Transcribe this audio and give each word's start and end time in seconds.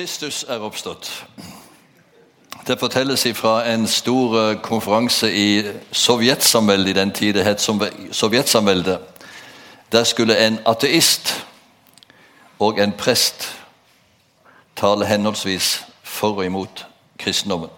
Kristus 0.00 0.44
er 0.48 0.58
oppstått. 0.58 1.26
Det 2.66 2.78
fortelles 2.80 3.26
fra 3.34 3.68
en 3.68 3.86
stor 3.86 4.36
eh, 4.40 4.56
konferanse 4.62 5.28
i 5.32 5.62
Sovjetsamveldet 5.92 6.88
i 6.88 6.92
den 6.92 7.10
tid 7.12 7.34
det 7.34 7.44
het 7.44 7.60
Sovjetsamveldet. 8.12 8.98
Der 9.92 10.04
skulle 10.04 10.46
en 10.46 10.58
ateist 10.66 11.46
og 12.58 12.78
en 12.80 12.92
prest 12.92 13.56
tale 14.76 15.06
henholdsvis 15.06 15.84
for 16.02 16.32
og 16.36 16.44
imot 16.44 16.86
kristendommen. 17.18 17.68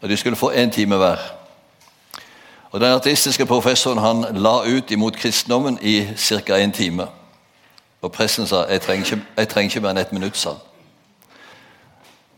Og 0.00 0.08
De 0.08 0.16
skulle 0.16 0.36
få 0.36 0.52
én 0.52 0.70
time 0.70 0.96
hver. 0.96 1.16
Og 2.70 2.80
Den 2.80 2.92
ateistiske 2.92 3.46
professoren 3.46 3.98
han 3.98 4.36
la 4.36 4.66
ut 4.66 4.90
imot 4.90 5.16
kristendommen 5.16 5.78
i 5.82 6.06
ca. 6.16 6.64
én 6.64 6.72
time. 6.72 7.06
Og 8.02 8.12
presten 8.12 8.46
sa 8.46 8.64
jeg 8.68 8.80
trenger 8.80 9.04
ikke, 9.04 9.24
jeg 9.36 9.48
trenger 9.48 9.70
ikke 9.70 9.80
mer 9.80 9.90
enn 9.90 9.98
ett 9.98 10.12
minutt. 10.12 10.36
sa 10.36 10.50
han. 10.50 10.69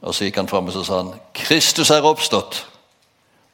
Og 0.02 0.14
Så 0.14 0.24
gikk 0.24 0.36
han 0.36 0.48
fram 0.48 0.66
og 0.66 0.72
så 0.72 0.84
sa 0.84 1.02
han, 1.02 1.14
'Kristus 1.34 1.90
er 1.90 2.02
oppstått.' 2.02 2.66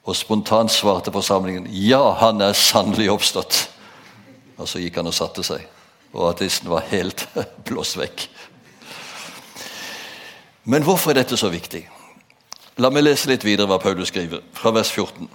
Og 0.04 0.16
spontant 0.16 0.70
svarte 0.70 1.12
forsamlingen, 1.12 1.66
'Ja, 1.66 2.12
han 2.12 2.40
er 2.40 2.52
sannelig 2.52 3.10
oppstått.' 3.10 3.68
Og 4.58 4.68
Så 4.68 4.78
gikk 4.78 4.96
han 4.96 5.06
og 5.06 5.14
satte 5.14 5.42
seg, 5.42 5.66
og 6.12 6.30
ateisten 6.30 6.70
var 6.70 6.80
helt 6.80 7.28
blåst 7.68 7.98
vekk. 7.98 8.28
Men 10.64 10.82
hvorfor 10.82 11.10
er 11.10 11.14
dette 11.14 11.36
så 11.36 11.48
viktig? 11.48 11.88
La 12.76 12.90
meg 12.90 13.02
lese 13.02 13.28
litt 13.28 13.44
videre 13.44 13.66
hva 13.66 13.78
Paulus 13.78 14.08
skriver, 14.08 14.40
fra 14.52 14.70
vers 14.70 14.90
14. 14.90 15.28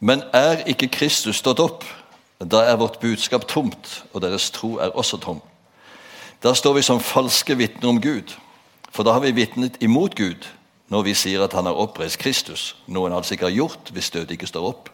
Men 0.00 0.22
er 0.32 0.64
ikke 0.66 0.88
Kristus 0.88 1.36
stått 1.36 1.60
opp? 1.60 1.84
Da 2.40 2.60
er 2.68 2.76
vårt 2.76 3.00
budskap 3.00 3.46
tomt, 3.48 4.04
og 4.12 4.22
deres 4.22 4.50
tro 4.50 4.76
er 4.76 4.92
også 4.92 5.16
tom. 5.16 5.40
Da 6.42 6.52
står 6.54 6.76
vi 6.76 6.82
som 6.82 7.00
falske 7.00 7.56
vitner 7.56 7.88
om 7.88 8.00
Gud. 8.00 8.34
For 8.90 9.04
da 9.04 9.12
har 9.16 9.24
vi 9.24 9.34
vitnet 9.36 9.80
imot 9.80 10.14
Gud 10.14 10.46
når 10.88 11.02
vi 11.02 11.14
sier 11.18 11.42
at 11.42 11.54
han 11.56 11.66
har 11.66 11.78
oppreist 11.78 12.18
Kristus, 12.22 12.76
noe 12.86 13.08
han 13.08 13.16
altså 13.16 13.34
ikke 13.34 13.48
har 13.48 13.56
gjort 13.56 13.90
hvis 13.92 14.10
døde 14.14 14.36
ikke 14.36 14.46
står 14.46 14.68
opp. 14.68 14.90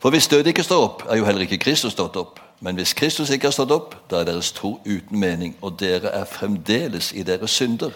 For 0.00 0.10
hvis 0.10 0.28
døde 0.28 0.48
ikke 0.50 0.64
står 0.64 0.84
opp, 0.84 1.04
er 1.08 1.20
jo 1.20 1.26
heller 1.28 1.44
ikke 1.44 1.60
Kristus 1.62 1.92
stått 1.92 2.16
opp. 2.16 2.40
Men 2.60 2.74
hvis 2.78 2.94
Kristus 2.94 3.30
ikke 3.30 3.50
har 3.50 3.54
stått 3.54 3.74
opp, 3.74 3.94
da 4.10 4.20
er 4.20 4.26
deres 4.30 4.52
tro 4.52 4.80
uten 4.86 5.18
mening, 5.18 5.56
og 5.60 5.76
dere 5.80 6.10
er 6.14 6.24
fremdeles 6.24 7.12
i 7.12 7.22
deres 7.26 7.50
synder. 7.50 7.92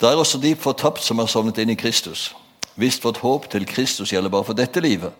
Da 0.00 0.10
er 0.10 0.16
også 0.16 0.38
de 0.38 0.56
fortapt 0.56 1.02
som 1.02 1.18
har 1.18 1.30
sovnet 1.30 1.58
inn 1.58 1.70
i 1.70 1.78
Kristus. 1.78 2.34
Hvis 2.74 2.98
vårt 3.04 3.22
håp 3.22 3.50
til 3.50 3.66
Kristus 3.66 4.12
gjelder 4.12 4.30
bare 4.30 4.44
for 4.44 4.58
dette 4.58 4.80
livet, 4.80 5.12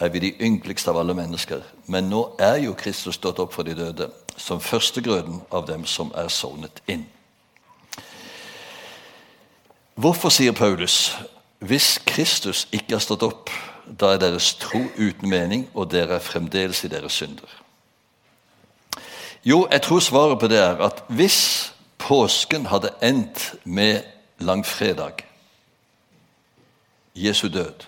er 0.00 0.08
vi 0.12 0.18
de 0.18 0.32
ynkeligste 0.40 0.90
av 0.90 1.00
alle 1.00 1.14
mennesker. 1.16 1.62
Men 1.86 2.10
nå 2.12 2.22
er 2.38 2.60
jo 2.66 2.76
Kristus 2.76 3.16
stått 3.16 3.40
opp 3.40 3.54
for 3.56 3.64
de 3.64 3.76
døde, 3.76 4.10
som 4.36 4.60
førstegrøden 4.60 5.40
av 5.52 5.68
dem 5.68 5.86
som 5.88 6.12
er 6.16 6.28
sovnet 6.28 6.82
inn. 6.88 7.06
Hvorfor 9.96 10.28
sier 10.28 10.52
Paulus 10.52 11.16
hvis 11.58 11.96
Kristus 12.04 12.66
ikke 12.72 12.98
har 12.98 13.00
stått 13.00 13.22
opp, 13.24 13.50
da 13.88 14.12
er 14.12 14.20
deres 14.20 14.50
tro 14.60 14.82
uten 14.98 15.30
mening, 15.30 15.62
og 15.72 15.88
dere 15.90 16.18
er 16.18 16.24
fremdeles 16.24 16.82
i 16.84 16.90
deres 16.92 17.16
synder? 17.16 17.48
Jo, 19.46 19.64
jeg 19.72 19.82
tror 19.82 20.02
svaret 20.04 20.38
på 20.38 20.50
det 20.52 20.58
er 20.60 20.82
at 20.84 21.00
hvis 21.08 21.72
påsken 21.98 22.66
hadde 22.68 22.92
endt 23.02 23.54
med 23.64 24.02
langfredag, 24.38 25.24
Jesu 27.16 27.48
død, 27.48 27.86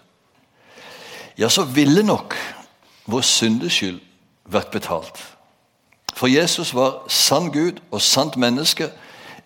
ja, 1.39 1.49
så 1.49 1.65
ville 1.65 2.03
nok 2.03 2.35
vår 3.07 3.21
syndeskyld 3.21 4.01
vært 4.49 4.73
betalt. 4.73 5.21
For 6.15 6.27
Jesus 6.27 6.73
var 6.75 7.05
sann 7.13 7.53
Gud 7.53 7.83
og 7.91 8.01
sant 8.03 8.37
menneske 8.41 8.89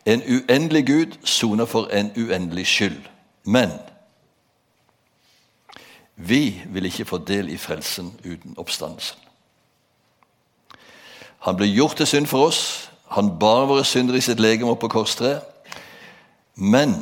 en 0.07 0.23
uendelig 0.23 0.87
Gud 0.87 1.19
soner 1.25 1.65
for 1.65 1.87
en 1.87 2.13
uendelig 2.17 2.67
skyld. 2.67 3.03
Men 3.45 3.71
vi 6.17 6.63
vil 6.67 6.85
ikke 6.85 7.05
få 7.05 7.19
del 7.19 7.49
i 7.49 7.57
frelsen 7.57 8.13
uten 8.25 8.55
oppstandelsen. 8.57 9.19
Han 11.43 11.57
ble 11.57 11.67
gjort 11.67 11.97
til 11.97 12.07
synd 12.07 12.27
for 12.27 12.47
oss. 12.47 12.91
Han 13.11 13.39
bar 13.39 13.67
våre 13.67 13.85
synder 13.85 14.15
i 14.15 14.23
sitt 14.23 14.41
legeme 14.41 14.71
opp 14.71 14.81
på 14.85 14.93
korstreet. 14.93 15.43
Men 16.55 16.95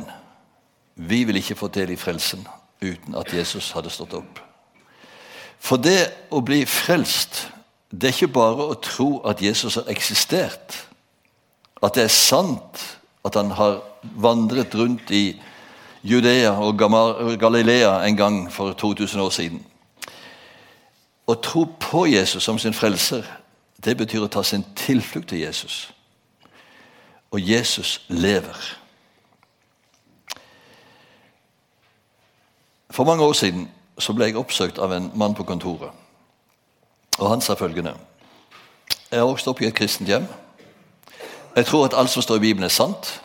vi 0.95 1.23
vil 1.23 1.37
ikke 1.37 1.55
få 1.55 1.67
del 1.67 1.93
i 1.93 1.99
frelsen 1.99 2.47
uten 2.81 3.15
at 3.15 3.33
Jesus 3.33 3.71
hadde 3.71 3.89
stått 3.89 4.13
opp. 4.17 4.39
For 5.61 5.77
det 5.77 6.09
å 6.33 6.41
bli 6.41 6.63
frelst, 6.65 7.45
det 7.91 8.09
er 8.09 8.15
ikke 8.15 8.33
bare 8.33 8.71
å 8.71 8.79
tro 8.81 9.19
at 9.29 9.43
Jesus 9.43 9.77
har 9.77 9.91
eksistert 9.93 10.79
at 11.81 11.95
det 11.95 12.03
er 12.03 12.13
sant 12.13 12.83
at 13.25 13.35
han 13.35 13.51
har 13.51 13.81
vandret 14.01 14.75
rundt 14.75 15.11
i 15.11 15.41
Judea 16.03 16.51
og 16.51 16.77
Galilea 17.39 18.07
en 18.07 18.17
gang 18.17 18.51
for 18.53 18.73
2000 18.73 19.21
år 19.21 19.29
siden. 19.29 19.65
Å 21.27 21.35
tro 21.37 21.65
på 21.79 22.05
Jesus 22.09 22.43
som 22.43 22.59
sin 22.59 22.73
frelser, 22.73 23.25
det 23.83 23.97
betyr 23.97 24.25
å 24.25 24.31
ta 24.31 24.43
sin 24.43 24.65
tilflukt 24.75 25.29
til 25.29 25.43
Jesus. 25.45 25.91
Og 27.31 27.39
Jesus 27.41 28.01
lever. 28.09 28.57
For 32.91 33.07
mange 33.07 33.23
år 33.23 33.33
siden 33.33 33.69
så 33.99 34.13
ble 34.13 34.27
jeg 34.27 34.37
oppsøkt 34.37 34.81
av 34.81 34.91
en 34.91 35.11
mann 35.15 35.35
på 35.37 35.45
kontoret. 35.47 35.93
Og 37.19 37.29
han 37.29 37.41
sa 37.41 37.53
følgende 37.55 37.93
Jeg 39.11 39.19
har 39.19 39.27
vokst 39.27 39.47
opp 39.47 39.61
i 39.61 39.67
et 39.67 39.75
kristent 39.75 40.09
hjem. 40.09 40.25
Jeg 41.55 41.65
tror 41.65 41.85
at 41.85 41.93
alt 41.97 42.09
som 42.09 42.21
står 42.21 42.35
i 42.35 42.39
Bibelen, 42.39 42.63
er 42.63 42.69
sant. 42.73 43.21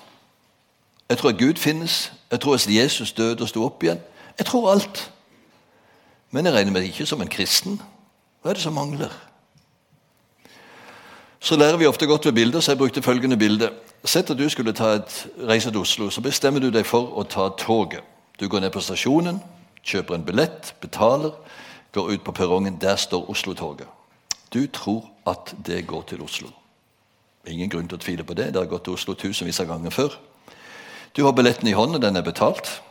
Jeg 1.08 1.18
tror 1.18 1.30
at 1.30 1.38
Gud 1.38 1.54
finnes. 1.56 2.12
Jeg 2.30 2.40
tror 2.40 2.54
at 2.54 2.66
Jesus 2.68 3.12
døde 3.12 3.42
og 3.42 3.48
sto 3.48 3.64
opp 3.64 3.82
igjen. 3.82 4.00
Jeg 4.38 4.46
tror 4.46 4.72
alt. 4.72 5.12
Men 6.30 6.46
jeg 6.46 6.54
regner 6.54 6.72
meg 6.72 6.88
ikke 6.90 7.06
som 7.06 7.22
en 7.22 7.30
kristen. 7.30 7.80
Hva 8.42 8.50
er 8.50 8.58
det 8.58 8.62
som 8.62 8.74
mangler? 8.74 9.12
Så 11.40 11.56
lærer 11.56 11.76
vi 11.76 11.86
ofte 11.86 12.06
godt 12.06 12.26
ved 12.26 12.32
bilder, 12.32 12.60
så 12.60 12.72
jeg 12.72 12.78
brukte 12.78 13.02
følgende 13.02 13.36
bilde. 13.36 13.70
Sett 14.04 14.30
at 14.30 14.38
du 14.38 14.48
skulle 14.48 14.70
et 14.70 15.26
reise 15.48 15.70
til 15.70 15.80
Oslo. 15.80 16.10
Så 16.10 16.20
bestemmer 16.20 16.60
du 16.60 16.70
deg 16.70 16.86
for 16.86 17.14
å 17.14 17.22
ta 17.22 17.48
toget. 17.58 18.02
Du 18.40 18.48
går 18.48 18.60
ned 18.60 18.70
på 18.74 18.82
stasjonen, 18.82 19.38
kjøper 19.86 20.14
en 20.14 20.24
billett, 20.26 20.74
betaler, 20.80 21.32
går 21.92 22.10
ut 22.10 22.24
på 22.24 22.32
perrongen. 22.32 22.80
Der 22.80 22.96
står 22.96 23.30
Oslo-toget. 23.30 23.86
Du 24.54 24.66
tror 24.66 25.06
at 25.26 25.54
det 25.66 25.86
går 25.86 26.02
til 26.02 26.22
Oslo. 26.22 26.50
Ingen 27.46 27.70
grunn 27.70 27.88
til 27.88 27.98
å 27.98 28.02
tvile 28.02 28.24
på 28.26 28.34
det. 28.34 28.52
Det 28.52 28.60
har 28.60 28.70
gått 28.70 28.84
til 28.88 28.96
Oslo 28.96 29.14
tusenvis 29.14 29.60
av 29.62 29.70
ganger 29.70 29.94
før. 29.94 30.16
Du 31.16 31.24
har 31.24 31.32
billetten 31.32 31.68
i 31.68 31.76
hånden, 31.76 32.02
den 32.02 32.16
er 32.16 32.26
betalt. 32.26 32.82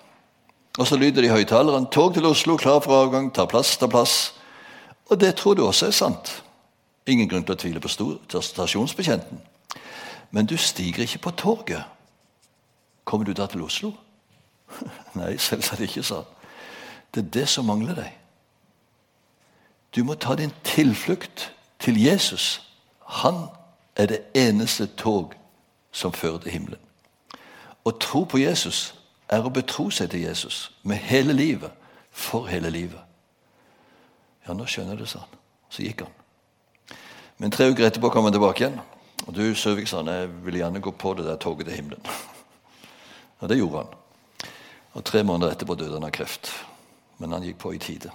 Og 0.77 0.87
så 0.87 0.97
lyder 0.97 1.21
det 1.21 1.29
i 1.29 1.33
høyttaleren 1.33 1.87
'Tog 1.87 2.13
til 2.13 2.25
Oslo, 2.25 2.57
klar 2.57 2.79
for 2.79 3.03
avgang, 3.03 3.33
ta 3.33 3.45
plass, 3.45 3.77
ta 3.77 3.87
plass'. 3.87 4.33
Og 5.09 5.19
det 5.19 5.35
tror 5.35 5.53
du 5.53 5.65
også 5.65 5.87
er 5.87 5.91
sant. 5.91 6.43
Ingen 7.07 7.29
grunn 7.29 7.43
til 7.43 7.53
å 7.53 7.57
tvile 7.57 7.79
på 7.79 8.41
stasjonsbetjenten. 8.41 9.41
Men 10.31 10.45
du 10.45 10.57
stiger 10.57 11.03
ikke 11.03 11.19
på 11.19 11.31
toget. 11.31 11.83
Kommer 13.05 13.25
du 13.25 13.33
da 13.33 13.45
til 13.45 13.61
Oslo? 13.61 13.93
Nei, 15.19 15.37
selvsagt 15.37 15.81
ikke, 15.81 16.03
sa 16.03 16.15
han. 16.15 16.31
Det 17.13 17.25
er 17.25 17.29
det 17.29 17.49
som 17.49 17.65
mangler 17.65 17.95
deg. 17.95 18.11
Du 19.95 20.03
må 20.03 20.17
ta 20.19 20.35
din 20.35 20.51
tilflukt 20.63 21.53
til 21.79 22.01
Jesus. 22.01 22.61
Han 23.21 23.47
er 23.95 24.05
det 24.11 24.21
eneste 24.35 24.87
tog 24.97 25.33
som 25.91 26.13
fører 26.13 26.43
til 26.43 26.51
himmelen. 26.51 26.81
Å 27.85 27.91
tro 28.01 28.25
på 28.25 28.41
Jesus 28.41 28.93
er 29.29 29.45
å 29.45 29.53
betro 29.53 29.87
seg 29.93 30.09
til 30.11 30.25
Jesus 30.25 30.71
med 30.83 30.97
hele 30.97 31.33
livet, 31.33 31.71
for 32.11 32.47
hele 32.47 32.69
livet. 32.71 33.01
Ja, 34.47 34.53
nå 34.53 34.67
skjønner 34.69 34.95
jeg 34.95 35.03
det, 35.03 35.09
sa 35.11 35.23
han. 35.23 35.39
Så 35.69 35.83
gikk 35.83 36.05
han. 36.05 36.13
Men 37.41 37.51
tre 37.51 37.67
uker 37.67 37.87
etterpå 37.87 38.11
kom 38.13 38.27
han 38.27 38.35
tilbake 38.35 38.63
igjen. 38.63 38.77
Og 39.25 39.33
du, 39.35 39.43
Søvik, 39.57 39.89
sa 39.89 39.99
han, 39.99 40.11
jeg 40.13 40.29
vil 40.45 40.61
gjerne 40.61 40.83
gå 40.83 40.93
på 40.95 41.13
det 41.17 41.25
der 41.27 41.39
toget 41.41 41.67
til 41.67 41.75
himmelen. 41.75 42.05
Og 43.41 43.49
det 43.51 43.59
gjorde 43.59 43.83
han. 43.83 44.51
Og 44.95 45.03
tre 45.03 45.23
måneder 45.27 45.51
etterpå 45.51 45.75
døde 45.75 45.97
han 45.97 46.07
av 46.07 46.13
kreft. 46.15 46.53
Men 47.19 47.35
han 47.35 47.43
gikk 47.43 47.59
på 47.65 47.73
i 47.75 47.81
tide. 47.81 48.13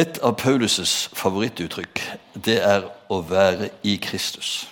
Et 0.00 0.18
av 0.22 0.32
Paulus' 0.38 1.10
favorittuttrykk 1.12 2.00
det 2.44 2.60
er 2.64 2.86
å 3.12 3.18
være 3.26 3.68
i 3.84 3.98
Kristus. 4.00 4.68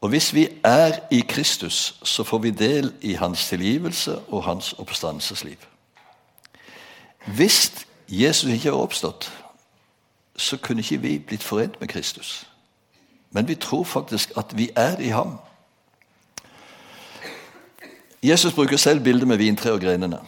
Og 0.00 0.08
Hvis 0.10 0.34
vi 0.34 0.48
er 0.64 0.98
i 1.10 1.20
Kristus, 1.20 1.94
så 2.02 2.24
får 2.24 2.38
vi 2.38 2.50
del 2.50 2.92
i 3.00 3.14
hans 3.14 3.48
tilgivelse 3.48 4.18
og 4.28 4.42
hans 4.44 4.72
oppstandelsesliv. 4.72 5.56
Hvis 7.26 7.86
Jesus 8.08 8.50
ikke 8.50 8.72
var 8.72 8.78
oppstått, 8.78 9.32
så 10.36 10.56
kunne 10.56 10.82
ikke 10.82 11.00
vi 11.00 11.18
blitt 11.18 11.42
forent 11.42 11.80
med 11.80 11.88
Kristus. 11.88 12.46
Men 13.30 13.48
vi 13.48 13.54
tror 13.54 13.84
faktisk 13.84 14.32
at 14.36 14.56
vi 14.56 14.70
er 14.76 14.98
i 14.98 15.08
ham. 15.08 15.38
Jesus 18.22 18.52
bruker 18.52 18.76
selv 18.76 19.04
bildet 19.04 19.28
med 19.28 19.36
vintre 19.36 19.72
og 19.72 19.80
grenene. 19.80 20.18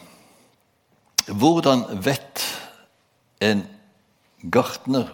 Hvordan 1.27 1.83
vet 2.05 2.56
en 3.41 3.65
gartner 4.51 5.09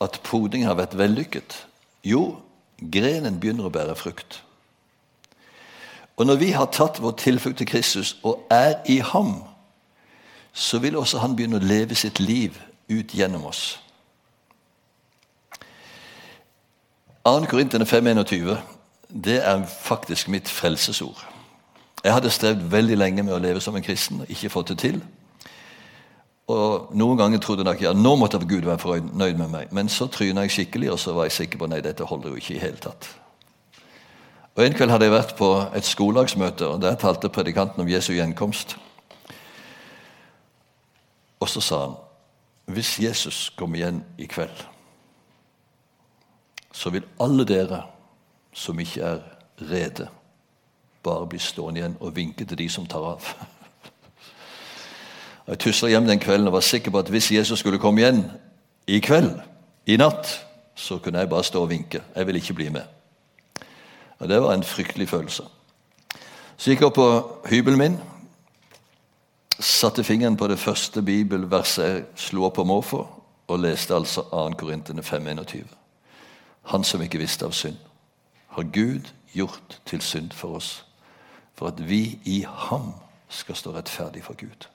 at 0.00 0.20
poding 0.24 0.64
har 0.66 0.78
vært 0.78 0.96
vellykket? 0.98 1.66
Jo, 2.06 2.40
grenen 2.80 3.40
begynner 3.40 3.68
å 3.68 3.74
bære 3.74 3.96
frukt. 3.98 4.40
Og 6.16 6.26
når 6.26 6.40
vi 6.40 6.50
har 6.52 6.68
tatt 6.72 7.00
vår 7.00 7.14
tilflukt 7.20 7.60
til 7.60 7.68
Kristus 7.68 8.16
og 8.22 8.42
er 8.52 8.80
i 8.88 8.98
ham, 9.04 9.38
så 10.52 10.78
vil 10.78 10.96
også 10.96 11.20
han 11.22 11.36
begynne 11.36 11.60
å 11.60 11.64
leve 11.64 11.94
sitt 11.94 12.20
liv 12.20 12.58
ut 12.90 13.14
gjennom 13.14 13.46
oss. 13.48 13.78
2. 17.24 17.46
Korintene 17.46 17.84
5,21 17.84 18.56
det 19.10 19.40
er 19.44 19.66
faktisk 19.66 20.28
mitt 20.28 20.48
frelsesord. 20.48 21.26
Jeg 22.04 22.12
hadde 22.12 22.30
strevd 22.30 22.62
veldig 22.72 22.96
lenge 22.96 23.22
med 23.22 23.34
å 23.34 23.40
leve 23.42 23.60
som 23.60 23.76
en 23.76 23.84
kristen 23.84 24.22
og 24.22 24.30
ikke 24.30 24.50
fått 24.52 24.72
det 24.72 24.78
til. 24.78 25.00
Og 26.50 26.92
Noen 26.96 27.18
ganger 27.18 27.40
trodde 27.42 27.66
jeg 27.68 27.84
ja, 27.84 27.92
nå 27.94 28.14
måtte 28.18 28.40
Gud 28.42 28.66
være 28.66 28.80
fornøyd 28.82 29.38
med 29.38 29.50
meg. 29.52 29.72
Men 29.76 29.88
så 29.92 30.08
tryna 30.10 30.46
jeg 30.46 30.56
skikkelig, 30.56 30.92
og 30.94 30.98
så 30.98 31.14
var 31.14 31.28
jeg 31.28 31.36
sikker 31.38 31.60
på 31.60 31.68
nei, 31.70 31.82
dette 31.84 32.06
holder 32.06 32.32
jo 32.32 32.40
ikke 32.40 32.56
i 32.56 32.62
hele 32.62 32.80
tatt. 32.80 33.08
Og 34.56 34.64
En 34.66 34.74
kveld 34.74 34.90
hadde 34.90 35.06
jeg 35.06 35.14
vært 35.14 35.36
på 35.38 35.50
et 35.76 35.86
skolelagsmøte, 35.86 36.66
og 36.66 36.82
der 36.82 36.98
talte 36.98 37.30
predikanten 37.32 37.80
om 37.80 37.88
Jesu 37.88 38.12
gjenkomst. 38.12 38.76
Og 41.40 41.48
så 41.48 41.62
sa 41.64 41.84
han 41.86 41.98
hvis 42.70 42.98
Jesus 43.02 43.48
kommer 43.58 43.80
igjen 43.80 44.04
i 44.18 44.28
kveld, 44.30 44.66
så 46.70 46.92
vil 46.94 47.08
alle 47.18 47.42
dere 47.48 47.80
som 48.54 48.78
ikke 48.78 49.02
er 49.02 49.22
rede, 49.70 50.06
bare 51.02 51.26
bli 51.26 51.40
stående 51.42 51.80
igjen 51.80 51.96
og 51.98 52.14
vinke 52.14 52.44
til 52.44 52.58
de 52.60 52.68
som 52.70 52.86
tar 52.86 53.08
av. 53.16 53.32
Jeg 55.50 55.58
tusla 55.58 55.88
hjem 55.90 56.06
den 56.06 56.20
kvelden 56.22 56.46
og 56.46 56.52
var 56.52 56.62
sikker 56.62 56.92
på 56.94 56.98
at 56.98 57.08
hvis 57.10 57.32
Jesus 57.32 57.58
skulle 57.58 57.78
komme 57.82 58.00
igjen 58.00 58.20
i 58.86 59.00
kveld, 59.02 59.32
i 59.86 59.96
natt, 59.98 60.28
så 60.78 60.98
kunne 61.02 61.18
jeg 61.18 61.28
bare 61.28 61.44
stå 61.44 61.62
og 61.62 61.70
vinke. 61.70 62.02
Jeg 62.14 62.26
ville 62.26 62.38
ikke 62.38 62.54
bli 62.54 62.68
med. 62.68 62.82
Og 64.18 64.28
Det 64.28 64.42
var 64.42 64.54
en 64.54 64.62
fryktelig 64.62 65.08
følelse. 65.08 65.42
Så 66.56 66.70
gikk 66.70 66.80
jeg 66.80 66.86
opp 66.86 66.94
på 66.94 67.08
hybelen 67.50 67.78
min, 67.78 67.98
satte 69.58 70.04
fingeren 70.04 70.36
på 70.36 70.46
det 70.46 70.58
første 70.58 71.02
bibelverset 71.02 71.84
jeg 71.84 72.04
slo 72.16 72.44
opp 72.44 72.54
på 72.54 72.64
måfå, 72.64 73.06
og 73.48 73.58
leste 73.58 73.94
altså 73.94 74.22
2. 74.30 74.50
Korintene 74.58 75.02
5,21. 75.02 75.66
Han 76.62 76.84
som 76.84 77.02
ikke 77.02 77.18
visste 77.18 77.44
av 77.44 77.52
synd, 77.52 77.76
har 78.48 78.62
Gud 78.62 79.10
gjort 79.32 79.80
til 79.86 80.00
synd 80.00 80.30
for 80.30 80.60
oss, 80.60 80.84
for 81.54 81.66
at 81.66 81.88
vi 81.88 82.18
i 82.24 82.44
ham 82.46 82.92
skal 83.28 83.56
stå 83.56 83.74
rettferdig 83.74 84.24
for 84.24 84.34
Gud. 84.38 84.68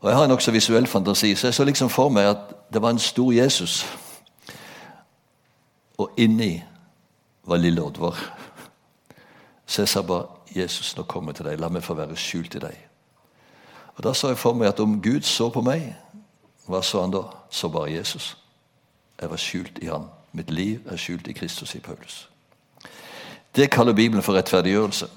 Og 0.00 0.08
Jeg 0.08 0.16
har 0.16 0.24
en 0.24 0.30
nokså 0.30 0.50
visuell 0.50 0.86
fantasi, 0.86 1.34
så 1.34 1.46
jeg 1.46 1.54
så 1.54 1.64
liksom 1.64 1.90
for 1.90 2.08
meg 2.08 2.30
at 2.30 2.38
det 2.72 2.82
var 2.82 2.90
en 2.90 2.98
stor 2.98 3.32
Jesus. 3.32 3.86
Og 5.98 6.10
inni 6.16 6.64
var 7.44 7.56
lille 7.56 7.82
Oddvar. 7.82 8.38
Så 9.66 9.82
jeg 9.82 9.88
sa 9.88 10.02
bare 10.02 10.26
'Jesus, 10.56 10.96
nå 10.96 11.02
kommer 11.02 11.32
jeg 11.32 11.36
til 11.36 11.44
deg. 11.44 11.60
La 11.60 11.68
meg 11.68 11.82
få 11.82 11.94
være 11.94 12.16
skjult 12.16 12.54
i 12.54 12.58
deg.' 12.58 12.88
Og 13.96 14.04
Da 14.04 14.12
så 14.12 14.28
jeg 14.28 14.38
for 14.38 14.52
meg 14.52 14.68
at 14.68 14.80
om 14.80 15.02
Gud 15.02 15.20
så 15.22 15.48
på 15.50 15.60
meg, 15.60 15.96
hva 16.66 16.82
så 16.82 17.00
han 17.00 17.10
da? 17.10 17.22
Så 17.50 17.68
bare 17.68 17.92
Jesus. 17.92 18.36
Jeg 19.20 19.30
var 19.30 19.36
skjult 19.36 19.78
i 19.82 19.86
han. 19.86 20.04
Mitt 20.32 20.50
liv 20.50 20.80
er 20.86 20.96
skjult 20.96 21.26
i 21.26 21.32
Kristus, 21.32 21.74
i 21.74 21.80
Paulus. 21.80 22.28
Det 23.56 23.70
kaller 23.70 23.92
Bibelen 23.92 24.22
for 24.22 24.32
rettferdiggjørelse. 24.32 25.08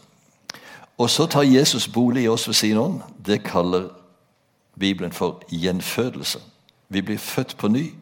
Og 0.98 1.10
så 1.10 1.26
tar 1.26 1.42
Jesus 1.42 1.88
bolig 1.88 2.24
i 2.24 2.28
oss 2.28 2.48
ved 2.48 2.54
sin 2.54 2.78
ånd. 2.78 3.02
Det 3.26 3.44
kaller 3.44 3.90
Bibelen 4.80 5.12
for 5.12 5.44
gjenfødelse. 5.50 6.40
Vi 6.90 7.02
blir 7.02 7.18
født 7.18 7.58
på 7.58 7.68
ny. 7.68 7.94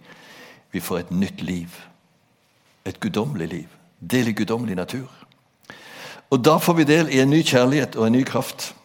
Vi 0.71 0.79
får 0.79 0.97
et 0.97 1.11
nytt 1.11 1.41
liv. 1.41 1.67
Et 2.85 2.99
guddommelig 2.99 3.47
liv. 3.47 3.67
Del 4.11 4.27
i 4.27 4.31
guddommelig 4.31 4.75
natur. 4.75 5.09
Og 6.29 6.45
Da 6.45 6.57
får 6.57 6.73
vi 6.73 6.83
del 6.83 7.09
i 7.09 7.19
en 7.19 7.29
ny 7.29 7.41
kjærlighet 7.41 7.95
og 7.95 8.07
en 8.07 8.13
ny 8.13 8.23
kraft. 8.23 8.75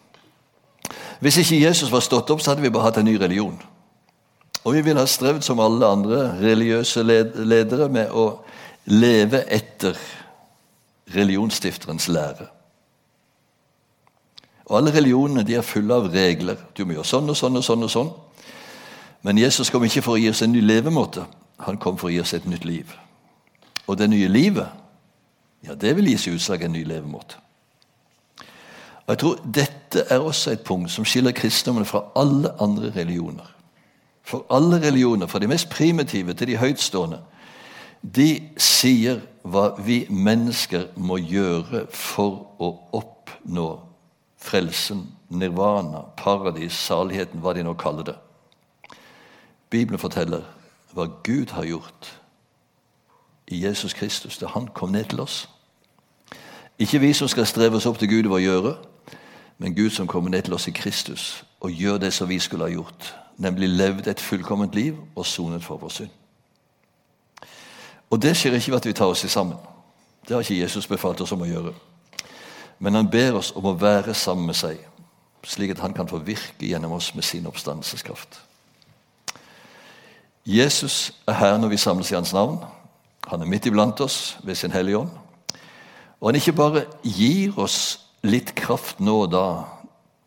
Hvis 1.19 1.37
ikke 1.37 1.61
Jesus 1.61 1.91
var 1.91 1.99
stått 1.99 2.29
opp, 2.29 2.41
så 2.41 2.51
hadde 2.51 2.61
vi 2.61 2.69
bare 2.69 2.83
hatt 2.83 2.97
en 2.97 3.05
ny 3.05 3.15
religion. 3.21 3.61
Og 4.63 4.73
vi 4.73 4.81
ville 4.81 4.99
ha 4.99 5.05
strevd 5.05 5.45
som 5.45 5.59
alle 5.59 5.85
andre 5.85 6.39
religiøse 6.41 7.03
ledere 7.05 7.89
med 7.89 8.09
å 8.11 8.41
leve 8.85 9.43
etter 9.53 9.97
religionsstifterens 11.15 12.07
lære. 12.09 12.49
Og 14.65 14.77
Alle 14.77 14.93
religionene 14.93 15.43
de 15.43 15.55
er 15.55 15.61
fulle 15.61 15.93
av 15.93 16.09
regler. 16.13 16.57
Du 16.77 16.85
må 16.85 16.95
gjøre 16.95 17.05
sånn 17.05 17.29
og 17.29 17.37
sånn 17.37 17.57
og 17.57 17.63
sånn. 17.63 17.83
og 17.83 17.91
sånn. 17.91 18.11
Men 19.21 19.37
Jesus 19.37 19.69
kom 19.69 19.83
ikke 19.83 20.01
for 20.01 20.17
å 20.17 20.21
gi 20.21 20.29
oss 20.29 20.41
en 20.41 20.51
ny 20.51 20.61
levemåte. 20.61 21.25
Han 21.65 21.77
kom 21.77 21.97
for 21.97 22.09
å 22.09 22.13
gi 22.13 22.19
oss 22.21 22.33
et 22.33 22.45
nytt 22.45 22.65
liv. 22.65 22.91
Og 23.87 23.97
det 23.97 24.09
nye 24.09 24.27
livet, 24.27 24.67
ja, 25.65 25.75
det 25.75 25.95
vil 25.95 26.09
gi 26.09 26.17
seg 26.17 26.37
utslag 26.37 26.65
en 26.65 26.73
ny 26.73 26.83
levemåte. 26.83 27.37
Og 29.05 29.13
jeg 29.13 29.17
tror 29.21 29.39
Dette 29.45 30.05
er 30.09 30.19
også 30.19 30.51
et 30.51 30.63
punkt 30.65 30.91
som 30.91 31.05
skiller 31.05 31.31
kristendommen 31.31 31.85
fra 31.85 32.07
alle 32.15 32.51
andre 32.59 32.91
religioner. 32.95 33.49
For 34.25 34.45
alle 34.49 34.81
religioner, 34.81 35.27
fra 35.27 35.39
de 35.39 35.47
mest 35.47 35.69
primitive 35.69 36.33
til 36.33 36.47
de 36.47 36.57
høytstående, 36.57 37.19
de 38.01 38.29
sier 38.57 39.21
hva 39.41 39.75
vi 39.85 40.05
mennesker 40.09 40.87
må 40.97 41.17
gjøre 41.21 41.85
for 41.93 42.57
å 42.61 42.71
oppnå 42.97 43.69
frelsen, 44.37 45.11
nirvana, 45.29 46.01
paradis, 46.17 46.73
saligheten, 46.73 47.39
hva 47.39 47.53
de 47.53 47.63
nå 47.63 47.73
kaller 47.73 48.03
det. 48.03 48.15
Bibelen 49.69 49.99
forteller 49.99 50.43
hva 50.93 51.07
Gud 51.23 51.51
har 51.51 51.65
gjort 51.65 52.11
i 53.47 53.65
Jesus 53.65 53.93
Kristus 53.93 54.37
da 54.37 54.47
han 54.47 54.67
kom 54.67 54.89
ned 54.89 55.05
til 55.11 55.19
oss. 55.19 55.49
Ikke 56.79 56.99
vi 56.99 57.13
som 57.13 57.27
skal 57.27 57.45
streve 57.45 57.75
oss 57.75 57.85
opp 57.85 57.99
til 57.99 58.09
Gud 58.09 58.29
ved 58.29 58.37
å 58.37 58.43
gjøre, 58.43 58.75
men 59.57 59.75
Gud 59.75 59.89
som 59.95 60.07
kommer 60.07 60.29
ned 60.29 60.47
til 60.47 60.53
oss 60.53 60.67
i 60.67 60.75
Kristus 60.75 61.43
og 61.59 61.71
gjør 61.71 61.97
det 61.97 62.13
som 62.13 62.29
vi 62.29 62.39
skulle 62.39 62.67
ha 62.67 62.71
gjort, 62.71 63.15
nemlig 63.37 63.69
levd 63.69 64.07
et 64.07 64.19
fullkomment 64.19 64.75
liv 64.75 64.97
og 65.15 65.25
sonet 65.25 65.63
for 65.63 65.79
vår 65.81 65.89
synd. 65.89 66.13
Og 68.09 68.21
Det 68.21 68.35
skjer 68.37 68.53
ikke 68.53 68.71
ved 68.71 68.77
at 68.77 68.85
vi 68.85 68.93
tar 68.93 69.11
oss 69.11 69.23
i 69.23 69.27
sammen. 69.27 69.57
Det 70.27 70.35
har 70.35 70.41
ikke 70.41 70.61
Jesus 70.61 70.87
befalt 70.87 71.21
oss 71.21 71.31
om 71.31 71.41
å 71.41 71.49
gjøre. 71.49 71.73
Men 72.79 72.95
han 72.95 73.09
ber 73.09 73.39
oss 73.39 73.53
om 73.55 73.65
å 73.65 73.77
være 73.79 74.13
sammen 74.13 74.49
med 74.49 74.57
seg, 74.59 74.79
slik 75.45 75.75
at 75.75 75.83
han 75.83 75.93
kan 75.93 76.09
få 76.09 76.19
virke 76.25 76.67
gjennom 76.67 76.97
oss 76.97 77.13
med 77.15 77.23
sin 77.23 77.47
oppstandelseskraft. 77.47 78.41
Jesus 80.45 81.13
er 81.27 81.39
her 81.39 81.57
når 81.57 81.73
vi 81.73 81.81
samles 81.81 82.11
i 82.11 82.17
hans 82.17 82.33
navn. 82.33 82.59
Han 83.27 83.41
er 83.41 83.49
midt 83.49 83.65
iblant 83.65 84.01
oss 84.01 84.37
ved 84.43 84.55
sin 84.55 84.73
Hellige 84.73 84.97
Ånd. 84.97 85.13
Og 86.19 86.29
han 86.29 86.37
ikke 86.37 86.53
bare 86.53 86.85
gir 87.03 87.57
oss 87.59 87.99
litt 88.25 88.53
kraft 88.57 88.99
nå 88.99 89.23
og 89.25 89.31
da 89.33 89.45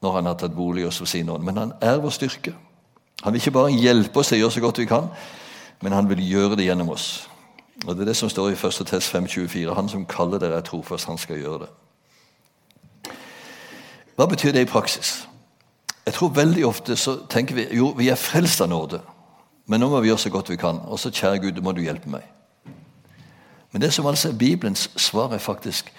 når 0.03 0.15
han 0.15 0.29
har 0.31 0.39
tatt 0.39 0.55
bolig 0.55 0.85
i 0.85 0.87
oss 0.87 1.01
ved 1.03 1.11
sin 1.11 1.31
ånd, 1.31 1.43
men 1.43 1.57
han 1.59 1.73
er 1.83 1.99
vår 1.99 2.15
styrke. 2.15 2.53
Han 3.25 3.35
vil 3.35 3.43
ikke 3.43 3.57
bare 3.57 3.75
hjelpe 3.75 4.21
oss 4.21 4.31
til 4.31 4.39
å 4.39 4.45
gjøre 4.45 4.55
så 4.55 4.63
godt 4.63 4.79
vi 4.79 4.87
kan, 4.87 5.09
men 5.83 5.95
han 5.95 6.07
vil 6.11 6.23
gjøre 6.23 6.59
det 6.59 6.69
gjennom 6.69 6.93
oss. 6.95 7.27
Og 7.87 7.95
Det 7.97 8.03
er 8.03 8.11
det 8.11 8.17
som 8.17 8.31
står 8.31 8.53
i 8.53 8.59
1. 8.59 8.87
Test 8.87 9.15
5,24. 9.15 9.75
Han 9.75 9.89
som 9.89 10.07
kaller 10.07 10.39
dere 10.39 10.59
er 10.59 10.67
trofast, 10.67 11.07
han 11.07 11.19
skal 11.19 11.39
gjøre 11.39 11.67
det. 11.67 11.69
Hva 14.19 14.27
betyr 14.27 14.51
det 14.53 14.65
i 14.67 14.71
praksis? 14.71 15.29
Jeg 16.07 16.15
tror 16.15 16.33
veldig 16.35 16.65
ofte 16.67 16.97
så 16.97 17.21
tenker 17.31 17.55
vi 17.55 17.69
jo, 17.79 17.93
vi 17.95 18.09
er 18.11 18.19
frelst 18.19 18.61
av 18.65 18.73
nåde, 18.73 18.99
men 19.71 19.79
nå 19.79 19.87
må 19.93 20.01
vi 20.03 20.09
gjøre 20.11 20.25
så 20.25 20.33
godt 20.35 20.51
vi 20.51 20.57
kan. 20.59 20.81
Og 20.91 20.99
så, 20.99 21.13
kjære 21.15 21.39
Gud, 21.45 21.61
må 21.63 21.71
du 21.73 21.85
hjelpe 21.85 22.11
meg. 22.11 22.25
Men 23.71 23.85
det 23.85 23.93
som 23.95 24.07
altså 24.11 24.33
er 24.33 24.41
Bibelens 24.41 24.89
svar, 24.97 25.31
er 25.31 25.39
faktisk 25.39 25.93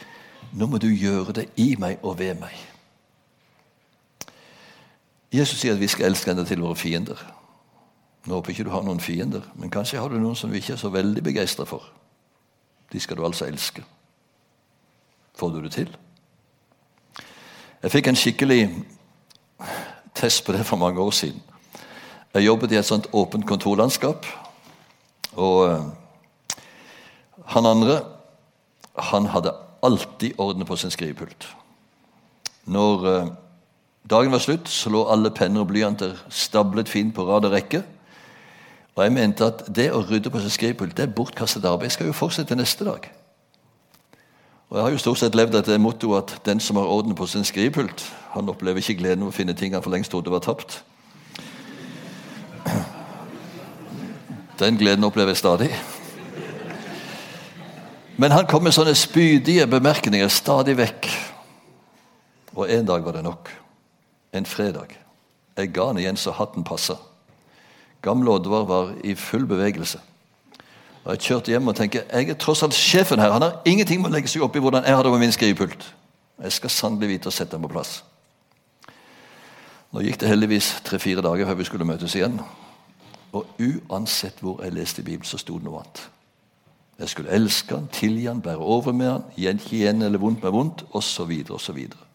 nå 0.51 0.67
må 0.67 0.81
du 0.81 0.89
gjøre 0.89 1.37
det 1.37 1.45
i 1.61 1.75
meg 1.79 2.03
og 2.03 2.17
ved 2.19 2.41
meg. 2.41 2.57
Jesus 5.31 5.61
sier 5.61 5.77
at 5.77 5.79
vi 5.79 5.87
skal 5.87 6.09
elske 6.09 6.31
enda 6.33 6.43
til 6.43 6.65
våre 6.65 6.75
fiender. 6.75 7.21
Nå 8.25 8.35
håper 8.35 8.51
ikke 8.51 8.65
du 8.67 8.73
har 8.73 8.83
noen 8.83 8.99
fiender, 8.99 9.45
men 9.55 9.71
kanskje 9.71 10.01
har 10.01 10.09
du 10.09 10.17
noen 10.19 10.35
som 10.35 10.51
vi 10.51 10.59
ikke 10.59 10.73
er 10.75 10.81
så 10.81 10.91
veldig 10.91 11.23
begeistra 11.23 11.69
for. 11.69 11.85
De 12.91 12.99
skal 12.99 13.17
du 13.17 13.23
altså 13.25 13.45
elske. 13.45 13.85
Får 15.37 15.55
du 15.55 15.61
det 15.63 15.75
til? 15.77 15.97
Jeg 17.79 17.91
fikk 17.93 18.09
en 18.11 18.17
skikkelig 18.19 18.63
test 20.15 20.43
på 20.43 20.51
det 20.51 20.65
for 20.67 20.75
mange 20.75 20.99
år 20.99 21.13
siden. 21.15 21.39
Jeg 22.33 22.43
jobbet 22.45 22.73
i 22.73 22.77
et 22.79 22.85
sånt 22.85 23.07
åpent 23.15 23.45
kontorlandskap. 23.47 24.25
Og 25.39 25.59
eh, 25.69 25.85
han 27.55 27.65
andre 27.65 28.01
han 28.99 29.29
hadde 29.31 29.55
alltid 29.83 30.35
orden 30.37 30.65
på 30.67 30.75
sin 30.75 30.91
skrivepult. 30.91 31.47
Når 32.65 33.07
eh, 33.07 33.31
dagen 34.11 34.35
var 34.35 34.43
slutt, 34.43 34.67
så 34.67 34.91
lå 34.91 35.05
alle 35.07 35.31
penner 35.31 35.63
og 35.63 35.71
blyanter 35.71 36.19
stablet 36.29 36.91
fint 36.91 37.15
på 37.15 37.23
rad 37.31 37.47
og 37.47 37.55
rekke. 37.55 37.83
Og 38.97 39.05
jeg 39.05 39.15
mente 39.15 39.47
at 39.47 39.63
det 39.71 39.87
å 39.95 40.03
rydde 40.03 40.29
på 40.29 40.43
sin 40.43 40.51
skrivepult 40.51 40.97
det 40.97 41.07
er 41.07 41.15
bortkastet 41.15 41.63
arbeid. 41.63 41.87
Jeg 41.87 41.95
skal 41.95 42.11
jo 42.11 42.19
fortsette 42.25 42.59
neste 42.59 42.83
dag. 42.83 43.07
Og 44.69 44.77
Jeg 44.77 44.83
har 44.83 44.91
jo 44.93 45.01
stort 45.01 45.17
sett 45.17 45.35
levd 45.35 45.55
etter 45.57 45.79
mottoet 45.81 46.29
at 46.29 46.45
den 46.45 46.59
som 46.61 46.77
har 46.77 46.85
orden 46.85 47.15
på 47.17 47.25
sin 47.25 47.45
skrivepult, 47.45 48.03
han 48.35 48.49
opplever 48.49 48.83
ikke 48.83 48.99
gleden 48.99 49.25
ved 49.25 49.33
å 49.33 49.37
finne 49.37 49.55
ting 49.57 49.73
han 49.73 49.81
for 49.81 49.89
lengst 49.89 50.13
trodde 50.13 50.29
var 50.29 50.43
tapt. 50.45 50.83
Den 54.59 54.77
gleden 54.77 55.07
opplever 55.07 55.33
jeg 55.33 55.41
stadig. 55.41 55.69
Men 58.19 58.35
han 58.35 58.45
kom 58.45 58.65
med 58.67 58.75
sånne 58.75 58.93
spydige 58.99 59.65
bemerkninger 59.71 60.29
stadig 60.29 60.75
vekk. 60.77 61.07
Og 62.59 62.69
en 62.69 62.85
dag 62.85 63.05
var 63.05 63.15
det 63.15 63.23
nok. 63.23 63.49
En 64.35 64.45
fredag. 64.45 64.93
Jeg 65.57 65.71
ga 65.73 65.87
den 65.89 66.03
igjen 66.03 66.19
så 66.19 66.35
hatten 66.35 66.67
passa. 66.67 66.99
Gamle 68.05 68.35
Oddvar 68.35 68.67
var 68.67 68.91
i 69.03 69.15
full 69.15 69.47
bevegelse. 69.47 70.03
Og 71.09 71.15
Jeg 71.15 71.25
kjørte 71.25 71.49
hjem 71.49 71.71
og 71.71 71.73
tenkte 71.73 72.03
jeg 72.05 72.29
er 72.29 72.35
tross 72.37 72.61
alt 72.61 72.75
sjefen 72.77 73.17
her. 73.17 73.31
Han 73.33 73.41
har 73.41 73.63
ingenting 73.65 73.97
med 74.01 74.11
å 74.11 74.13
legge 74.13 74.29
seg 74.29 74.43
opp 74.45 74.53
i 74.53 74.61
hvordan 74.61 74.85
jeg 74.85 74.93
har 74.93 75.01
det 75.01 75.11
med 75.15 75.23
min 75.23 75.31
skrivepult. 75.33 75.87
Jeg 76.43 76.53
skal 76.53 76.69
sannelig 76.69 77.09
vite 77.09 77.31
å 77.31 77.33
sette 77.33 77.55
den 77.55 77.63
på 77.65 77.71
plass. 77.71 78.03
Nå 79.89 80.03
gikk 80.05 80.19
det 80.21 80.29
heldigvis 80.29 80.67
tre-fire 80.85 81.23
dager 81.25 81.49
før 81.49 81.57
vi 81.57 81.65
skulle 81.65 81.87
møtes 81.89 82.13
igjen. 82.13 82.37
Og 83.33 83.49
uansett 83.57 84.37
hvor 84.45 84.61
jeg 84.61 84.75
leste 84.75 85.01
Bibelen, 85.01 85.25
så 85.25 85.41
sto 85.41 85.57
det 85.57 85.65
noe 85.65 85.81
annet. 85.81 86.03
Jeg 87.01 87.15
skulle 87.15 87.33
elske 87.33 87.73
han, 87.73 87.89
tilgi 87.89 88.27
han, 88.29 88.45
bære 88.45 88.69
over 88.77 88.93
med 88.93 89.09
han, 89.09 89.25
gjenkje 89.33 89.79
igjen 89.79 90.05
eller 90.05 90.21
vondt 90.21 90.45
med 90.45 90.53
vondt, 90.53 90.85
osv. 90.93 91.33
Og 91.49 91.57
så, 91.57 91.73
videre. 91.73 92.05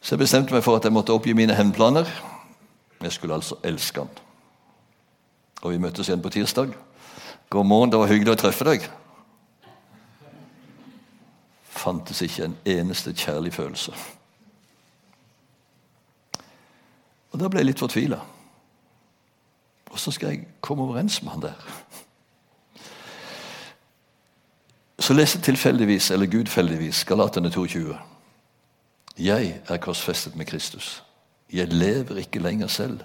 så 0.00 0.16
jeg 0.16 0.24
bestemte 0.24 0.56
meg 0.56 0.64
for 0.64 0.80
at 0.80 0.88
jeg 0.88 0.96
måtte 0.96 1.12
oppgi 1.12 1.36
mine 1.36 1.60
hevnplaner. 1.60 2.08
Jeg 3.04 3.12
skulle 3.12 3.36
altså 3.36 3.60
elske 3.60 4.00
han. 4.00 4.20
Og 5.60 5.76
vi 5.76 5.84
møttes 5.84 6.08
igjen 6.08 6.24
på 6.24 6.32
tirsdag. 6.32 6.72
God 7.50 7.66
morgen, 7.66 7.90
det 7.90 7.98
var 7.98 8.10
hyggelig 8.10 8.32
å 8.34 8.40
treffe 8.40 8.66
deg. 8.66 8.86
Fantes 11.76 12.22
ikke 12.24 12.48
en 12.48 12.56
eneste 12.66 13.14
kjærlig 13.14 13.52
følelse. 13.54 13.92
Og 17.30 17.40
Da 17.40 17.48
ble 17.48 17.60
jeg 17.60 17.66
litt 17.66 17.82
fortvila. 17.82 18.20
så 19.96 20.10
skal 20.10 20.28
jeg 20.28 20.46
komme 20.60 20.82
overens 20.82 21.22
med 21.22 21.32
han 21.32 21.42
der? 21.42 21.62
Så 24.98 25.14
leser 25.14 25.40
tilfeldigvis, 25.40 26.10
eller 26.10 26.26
gudfeldigvis, 26.26 27.04
Galatene 27.04 27.50
22. 27.50 27.96
Jeg 29.18 29.60
er 29.68 29.76
korsfestet 29.76 30.36
med 30.36 30.46
Kristus. 30.46 31.02
Jeg 31.52 31.72
lever 31.72 32.16
ikke 32.16 32.38
lenger 32.38 32.66
selv. 32.66 33.00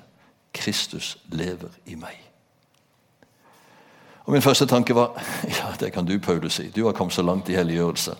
Kristus 0.53 1.17
lever 1.31 1.69
i 1.85 1.95
meg. 1.95 2.30
Og 4.25 4.33
Min 4.33 4.41
første 4.41 4.65
tanke 4.65 4.95
var 4.95 5.23
ja, 5.59 5.65
det 5.79 5.93
kan 5.93 6.05
du, 6.05 6.19
Paulus, 6.19 6.53
si. 6.53 6.69
Du 6.69 6.85
har 6.85 6.91
kommet 6.91 7.13
så 7.13 7.21
langt 7.21 7.49
i 7.49 7.55
helliggjørelse. 7.55 8.15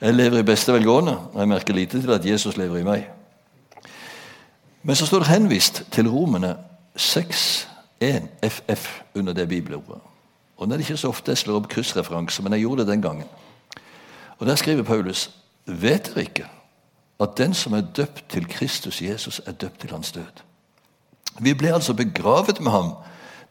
Jeg 0.00 0.14
lever 0.14 0.38
i 0.38 0.42
beste 0.42 0.72
velgående, 0.72 1.18
og 1.32 1.40
jeg 1.40 1.48
merker 1.48 1.74
lite 1.74 2.00
til 2.00 2.12
at 2.12 2.26
Jesus 2.26 2.56
lever 2.56 2.78
i 2.78 2.82
meg. 2.82 3.08
Men 4.82 4.96
så 4.96 5.06
står 5.06 5.18
det 5.18 5.28
henvist 5.28 5.82
til 5.90 6.08
Romene 6.08 6.56
6.1FF 6.98 9.02
under 9.14 9.32
det 9.32 9.48
bibelordet. 9.48 10.00
Og 10.56 10.68
Det 10.68 10.74
er 10.74 10.78
ikke 10.78 10.96
så 10.96 11.08
ofte 11.08 11.30
jeg 11.30 11.38
slår 11.38 11.56
opp 11.56 11.68
kryssreferanse, 11.68 12.42
men 12.42 12.52
jeg 12.52 12.60
gjorde 12.60 12.80
det 12.80 12.88
den 12.92 13.02
gangen. 13.02 13.24
Og 14.38 14.46
Der 14.46 14.54
skriver 14.54 14.82
Paulus 14.82 15.30
Vet 15.66 16.10
dere 16.14 16.20
ikke 16.20 16.46
at 17.20 17.38
den 17.38 17.54
som 17.54 17.72
er 17.72 17.80
døpt 17.80 18.24
til 18.28 18.48
Kristus 18.48 19.02
Jesus, 19.02 19.40
er 19.46 19.52
døpt 19.52 19.80
til 19.80 19.90
hans 19.90 20.12
død? 20.12 20.42
Vi 21.40 21.54
ble 21.54 21.74
altså 21.74 21.94
begravet 21.94 22.60
med 22.60 22.70
ham 22.70 22.90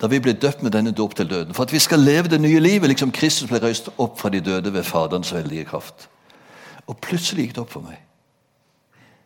da 0.04 0.10
vi 0.12 0.20
ble 0.20 0.34
døpt 0.36 0.64
med 0.64 0.74
denne 0.76 0.92
dåp 0.92 1.14
til 1.16 1.30
døden. 1.30 1.54
For 1.56 1.64
at 1.64 1.72
vi 1.72 1.80
skal 1.80 2.00
leve 2.04 2.28
det 2.28 2.42
nye 2.42 2.60
livet, 2.60 2.90
liksom 2.92 3.12
Kristus 3.16 3.48
ble 3.48 3.62
røyst 3.64 3.88
opp 3.98 4.20
fra 4.20 4.30
de 4.30 4.42
døde 4.44 4.74
ved 4.74 4.84
Faderens 4.84 5.32
veldige 5.34 5.64
kraft. 5.70 6.10
Og 6.88 6.98
plutselig 6.98 7.46
gikk 7.46 7.56
det 7.56 7.64
opp 7.64 7.72
for 7.72 7.88
meg. 7.88 8.02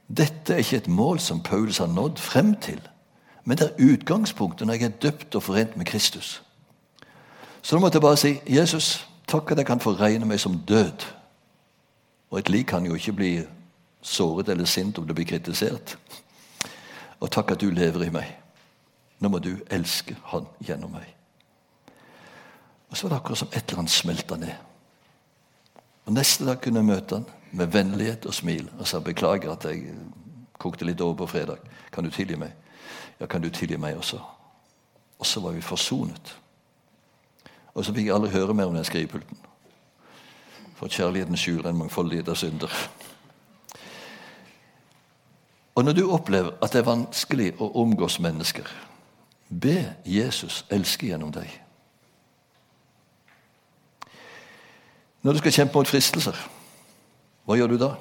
Dette 0.08 0.54
er 0.54 0.62
ikke 0.62 0.78
et 0.78 0.88
mål 0.88 1.20
som 1.20 1.42
Paulus 1.42 1.82
har 1.82 1.90
nådd 1.90 2.22
frem 2.22 2.54
til. 2.62 2.78
Men 3.44 3.58
det 3.58 3.72
er 3.72 3.90
utgangspunktet 3.90 4.68
når 4.68 4.78
jeg 4.78 4.84
er 4.84 5.02
døpt 5.02 5.36
og 5.36 5.44
forent 5.44 5.78
med 5.78 5.90
Kristus. 5.90 6.44
Så 7.62 7.76
da 7.76 7.82
måtte 7.82 7.98
jeg 7.98 8.06
bare 8.06 8.22
si 8.22 8.38
Jesus, 8.46 9.08
takk 9.28 9.52
at 9.52 9.58
jeg 9.58 9.66
kan 9.66 9.82
få 9.82 9.98
regne 9.98 10.30
meg 10.30 10.40
som 10.40 10.62
død. 10.68 11.10
Og 12.30 12.40
et 12.40 12.50
lik 12.54 12.70
kan 12.70 12.86
jo 12.86 12.94
ikke 12.94 13.18
bli 13.18 13.32
såret 14.02 14.50
eller 14.50 14.66
sint 14.70 15.00
om 15.00 15.08
det 15.08 15.16
blir 15.16 15.26
kritisert. 15.26 15.98
Og 17.20 17.32
takk 17.32 17.52
at 17.52 17.66
du 17.66 17.72
lever 17.74 18.06
i 18.06 18.14
meg. 18.14 18.36
Nå 19.20 19.30
må 19.30 19.40
du 19.40 19.56
elske 19.74 20.16
Han 20.32 20.46
gjennom 20.62 20.92
meg. 20.94 21.08
Og 22.90 22.98
så 22.98 23.08
var 23.08 23.16
det 23.16 23.20
akkurat 23.22 23.38
som 23.38 23.50
et 23.52 23.64
eller 23.68 23.80
annet 23.80 23.92
smelta 23.92 24.38
ned. 24.38 24.56
Og 26.06 26.14
Neste 26.14 26.46
dag 26.46 26.62
kunne 26.62 26.80
jeg 26.80 26.88
møte 26.88 27.16
han 27.16 27.26
med 27.52 27.72
vennlighet 27.74 28.26
og 28.26 28.34
smil 28.34 28.70
og 28.80 28.88
sa 28.88 29.00
beklager 29.04 29.52
at 29.52 29.66
jeg 29.66 29.92
kokte 30.60 30.86
litt 30.86 31.02
over 31.02 31.18
på 31.24 31.28
fredag. 31.28 31.58
Kan 31.92 32.04
du 32.04 32.12
tilgi 32.12 32.38
meg? 32.40 32.54
Ja, 33.20 33.26
kan 33.26 33.42
du 33.42 33.50
tilgi 33.50 33.78
meg 33.78 33.98
også? 33.98 34.22
Og 35.20 35.26
så 35.26 35.42
var 35.42 35.52
vi 35.52 35.62
forsonet. 35.62 36.38
Og 37.74 37.86
så 37.86 37.94
fikk 37.94 38.08
jeg 38.08 38.16
aldri 38.16 38.32
høre 38.32 38.54
mer 38.54 38.70
om 38.70 38.76
den 38.76 38.86
skrivepulten. 38.86 39.38
For 40.78 40.88
kjærligheten 40.88 41.38
skjuler 41.38 41.70
en 41.70 41.78
mangfoldighet 41.78 42.30
av 42.30 42.36
synder. 42.36 42.74
Og 45.76 45.86
når 45.86 45.94
du 45.94 46.10
opplever 46.10 46.56
at 46.62 46.74
det 46.74 46.82
er 46.82 46.90
vanskelig 46.90 47.52
å 47.62 47.70
omgås 47.82 48.20
mennesker, 48.22 48.66
be 49.50 49.94
Jesus 50.06 50.64
elske 50.72 51.08
gjennom 51.10 51.32
deg. 51.32 51.48
Når 55.24 55.34
du 55.34 55.42
skal 55.42 55.56
kjempe 55.56 55.80
mot 55.80 55.90
fristelser, 55.90 56.38
hva 57.48 57.58
gjør 57.58 57.74
du 57.74 57.82
da? 57.82 57.96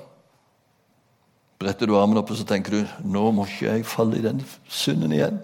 bretter 1.59 1.89
du 1.89 1.97
armen 1.99 2.21
opp 2.21 2.31
og 2.31 2.39
så 2.39 2.47
tenker 2.49 2.75
du 2.75 3.05
nå 3.09 3.31
må 3.35 3.47
ikke 3.49 3.71
jeg 3.71 3.89
falle 3.89 4.19
i 4.19 4.25
den 4.25 4.43
synden 4.69 5.15
igjen. 5.17 5.41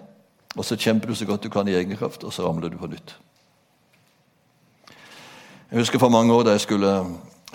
Og 0.53 0.65
så 0.67 0.77
kjemper 0.77 1.09
du 1.09 1.17
så 1.17 1.25
godt 1.25 1.45
du 1.45 1.49
kan 1.49 1.67
i 1.67 1.73
egen 1.73 1.97
kraft, 1.97 2.23
og 2.23 2.33
så 2.33 2.45
ramler 2.45 2.69
du 2.69 2.77
på 2.77 2.89
nytt. 2.91 3.15
Jeg 5.71 5.81
husker 5.81 5.97
for 5.97 6.13
mange 6.13 6.33
år 6.33 6.45
da 6.45 6.53
jeg 6.53 6.67
skulle 6.67 6.91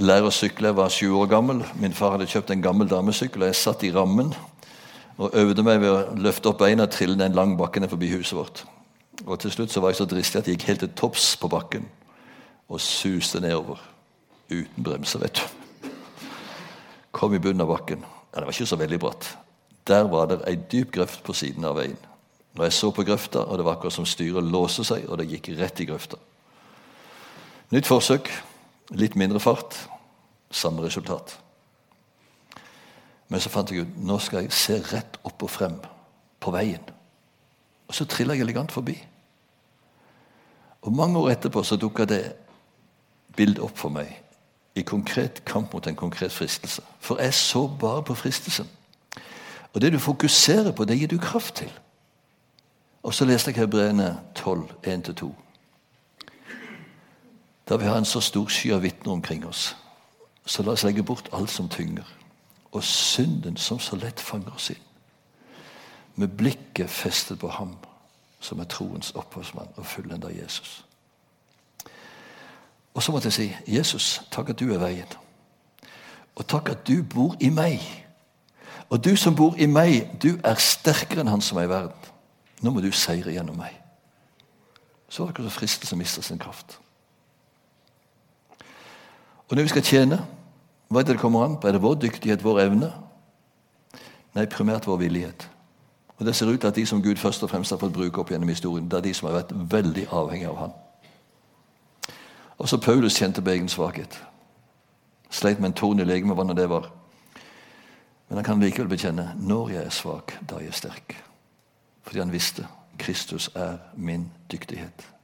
lære 0.03 0.27
å 0.27 0.35
sykle. 0.35 0.73
Jeg 0.73 0.79
var 0.81 0.91
sju 0.91 1.13
år 1.21 1.29
gammel. 1.31 1.63
Min 1.79 1.95
far 1.95 2.17
hadde 2.17 2.27
kjøpt 2.27 2.51
en 2.51 2.65
gammel 2.65 2.91
damesykkel, 2.91 3.45
og 3.45 3.53
jeg 3.53 3.61
satt 3.61 3.85
i 3.87 3.93
rammen 3.95 4.33
og 5.19 5.35
øvde 5.35 5.63
meg 5.67 5.81
ved 5.83 5.91
å 5.91 6.03
løfte 6.15 6.51
opp 6.51 6.61
beina 6.63 6.87
og 6.87 6.95
trille 6.95 7.19
den 7.19 7.35
lange 7.35 7.57
lang 7.57 7.59
bakke 7.59 7.89
forbi 7.91 8.11
huset 8.13 8.39
vårt. 8.39 8.65
Og 9.27 9.39
Til 9.41 9.51
slutt 9.51 9.71
så 9.71 9.81
var 9.81 9.91
jeg 9.91 9.97
så 9.97 10.07
dristig 10.07 10.39
at 10.39 10.47
jeg 10.47 10.57
gikk 10.57 10.67
helt 10.69 10.81
til 10.81 10.95
topps 10.95 11.37
på 11.37 11.49
bakken 11.49 11.89
og 12.69 12.81
suste 12.81 13.41
nedover. 13.41 13.81
Uten 14.51 14.85
bremser, 14.85 15.19
vet 15.19 15.41
du. 15.41 15.91
Kom 17.13 17.35
i 17.35 17.39
bunnen 17.39 17.61
av 17.61 17.69
bakken. 17.69 18.05
Ja, 18.33 18.41
Det 18.41 18.47
var 18.47 18.53
ikke 18.53 18.67
så 18.67 18.77
veldig 18.77 19.01
bratt. 19.01 19.37
Der 19.87 20.05
var 20.05 20.27
det 20.27 20.43
ei 20.47 20.55
dyp 20.55 20.93
grøft 20.93 21.25
på 21.25 21.33
siden 21.33 21.65
av 21.65 21.77
veien. 21.77 21.97
Når 22.55 22.65
jeg 22.65 22.73
så 22.73 22.91
på 22.91 23.03
grøfta, 23.03 23.39
og 23.39 23.59
det 23.59 23.65
var 23.65 23.77
akkurat 23.77 23.93
som 23.93 24.07
styret 24.07 24.45
låste 24.45 24.85
seg, 24.85 25.09
og 25.09 25.19
det 25.19 25.29
gikk 25.29 25.59
rett 25.59 25.81
i 25.81 25.87
grøfta. 25.89 26.17
Nytt 27.71 27.87
forsøk, 27.87 28.31
litt 28.91 29.17
mindre 29.17 29.41
fart, 29.41 29.89
samme 30.51 30.83
resultat. 30.83 31.39
Men 33.29 33.41
så 33.41 33.51
fant 33.53 33.71
jeg 33.71 33.85
ut 33.85 33.99
nå 34.09 34.19
skal 34.23 34.47
jeg 34.47 34.57
se 34.57 34.79
rett 34.93 35.19
opp 35.29 35.43
og 35.45 35.51
frem 35.53 35.77
på 36.41 36.53
veien. 36.55 36.85
Og 37.89 37.95
så 37.95 38.05
triller 38.09 38.35
jeg 38.35 38.47
elegant 38.47 38.73
forbi. 38.73 38.97
Og 40.83 40.93
Mange 40.93 41.19
år 41.19 41.31
etterpå 41.31 41.63
så 41.63 41.77
dukka 41.77 42.05
det 42.05 42.23
bildet 43.37 43.63
opp 43.65 43.79
for 43.79 43.93
meg 43.93 44.15
i 44.79 44.83
konkret 44.87 45.43
kamp 45.45 45.73
mot 45.73 45.87
en 45.87 45.97
konkret 45.97 46.33
fristelse. 46.33 46.83
For 47.01 47.21
jeg 47.21 47.35
så 47.35 47.67
bare 47.81 48.03
på 48.03 48.15
fristelsen. 48.15 48.69
Og 49.75 49.81
det 49.81 49.93
du 49.93 49.99
fokuserer 49.99 50.73
på, 50.73 50.85
det 50.85 50.99
gir 50.99 51.09
du 51.09 51.19
kraft 51.19 51.55
til. 51.55 51.71
Og 53.03 53.15
så 53.15 53.25
leste 53.25 53.51
jeg 53.51 53.61
Hebreene 53.61 54.19
12, 54.35 54.71
1-2. 54.87 55.31
Da 57.69 57.77
vi 57.77 57.85
har 57.85 57.99
en 57.99 58.05
så 58.05 58.21
stor 58.21 58.49
sky 58.49 58.73
av 58.73 58.83
vitner 58.83 59.13
omkring 59.13 59.47
oss, 59.47 59.77
så 60.47 60.63
la 60.63 60.73
oss 60.73 60.85
legge 60.85 61.03
bort 61.03 61.29
alt 61.33 61.51
som 61.51 61.69
tynger, 61.69 62.07
og 62.73 62.85
synden 62.85 63.57
som 63.57 63.79
så 63.79 63.97
lett 63.97 64.21
fanger 64.21 64.55
oss 64.55 64.71
inn. 64.71 64.85
Med 66.15 66.29
blikket 66.29 66.91
festet 66.91 67.39
på 67.39 67.49
ham, 67.49 67.77
som 68.41 68.61
er 68.61 68.69
troens 68.71 69.13
opphavsmann 69.15 69.69
og 69.77 69.87
fullenda 69.87 70.29
Jesus. 70.29 70.85
Og 72.95 73.03
så 73.03 73.13
måtte 73.13 73.27
jeg 73.27 73.33
si, 73.33 73.57
'Jesus, 73.67 74.23
takk 74.31 74.51
at 74.51 74.59
du 74.59 74.75
er 74.75 74.79
veien.' 74.79 75.17
Og 76.37 76.47
takk 76.47 76.69
at 76.69 76.89
du 76.89 77.03
bor 77.03 77.37
i 77.41 77.49
meg. 77.49 78.07
Og 78.91 79.05
du 79.05 79.17
som 79.17 79.37
bor 79.37 79.55
i 79.59 79.67
meg, 79.67 80.23
du 80.23 80.39
er 80.45 80.55
sterkere 80.55 81.21
enn 81.21 81.29
han 81.29 81.41
som 81.41 81.59
er 81.59 81.63
i 81.63 81.69
verden. 81.69 82.13
Nå 82.63 82.71
må 82.71 82.81
du 82.81 82.93
seire 82.93 83.33
gjennom 83.33 83.57
meg. 83.57 83.75
Så 85.09 85.23
var 85.23 85.27
det 85.27 85.35
akkurat 85.35 85.53
fristelsen 85.53 85.99
mister 85.99 86.23
sin 86.23 86.39
kraft. 86.39 86.79
Og 89.49 89.57
når 89.57 89.63
vi 89.63 89.69
skal 89.69 89.83
tjene, 89.83 90.27
hva 90.89 91.01
er 91.01 91.05
det 91.05 91.17
det 91.17 91.21
kommer 91.21 91.45
an 91.45 91.59
på? 91.61 91.69
Er 91.69 91.73
det 91.77 91.83
vår 91.83 91.95
dyktighet, 91.95 92.45
vår 92.45 92.61
evne? 92.61 92.93
Nei, 94.35 94.47
primært 94.47 94.87
vår 94.87 94.97
villighet. 94.97 95.49
Og 96.19 96.27
Det 96.27 96.35
ser 96.37 96.47
ut 96.47 96.61
til 96.61 96.69
at 96.69 96.77
de 96.77 96.87
som 96.87 97.03
Gud 97.03 97.17
først 97.17 97.43
og 97.43 97.51
fremst 97.51 97.71
har 97.71 97.79
fått 97.79 97.93
bruke 97.93 98.21
opp 98.21 98.31
gjennom 98.31 98.49
historien, 98.49 98.89
det 98.89 98.97
er 98.97 99.01
de 99.01 99.15
som 99.15 99.29
har 99.29 99.37
vært 99.43 99.53
veldig 99.73 100.07
avhengige 100.11 100.49
av 100.49 100.57
Han. 100.57 100.73
Også 102.59 102.77
Paulus 102.77 103.19
kjente 103.19 103.43
på 103.43 103.51
egen 103.51 103.69
svakhet. 103.69 104.25
Sleit 105.31 105.61
med 105.61 105.67
en 105.69 105.75
torn 105.75 106.01
i 106.01 106.05
legemet, 106.05 106.37
hva 106.37 106.55
det 106.55 106.69
var. 106.69 106.91
Men 108.29 108.37
han 108.37 108.45
kan 108.45 108.61
likevel 108.61 108.89
bekjenne 108.89 109.33
når 109.37 109.71
jeg 109.71 109.85
er 109.85 109.95
svak, 109.95 110.35
da 110.49 110.57
er 110.57 110.67
jeg 110.69 110.75
sterk. 110.75 111.15
Fordi 112.03 112.19
han 112.19 112.33
visste 112.33 112.67
Kristus 112.99 113.51
er 113.55 113.79
min 113.95 114.31
dyktighet. 114.51 115.18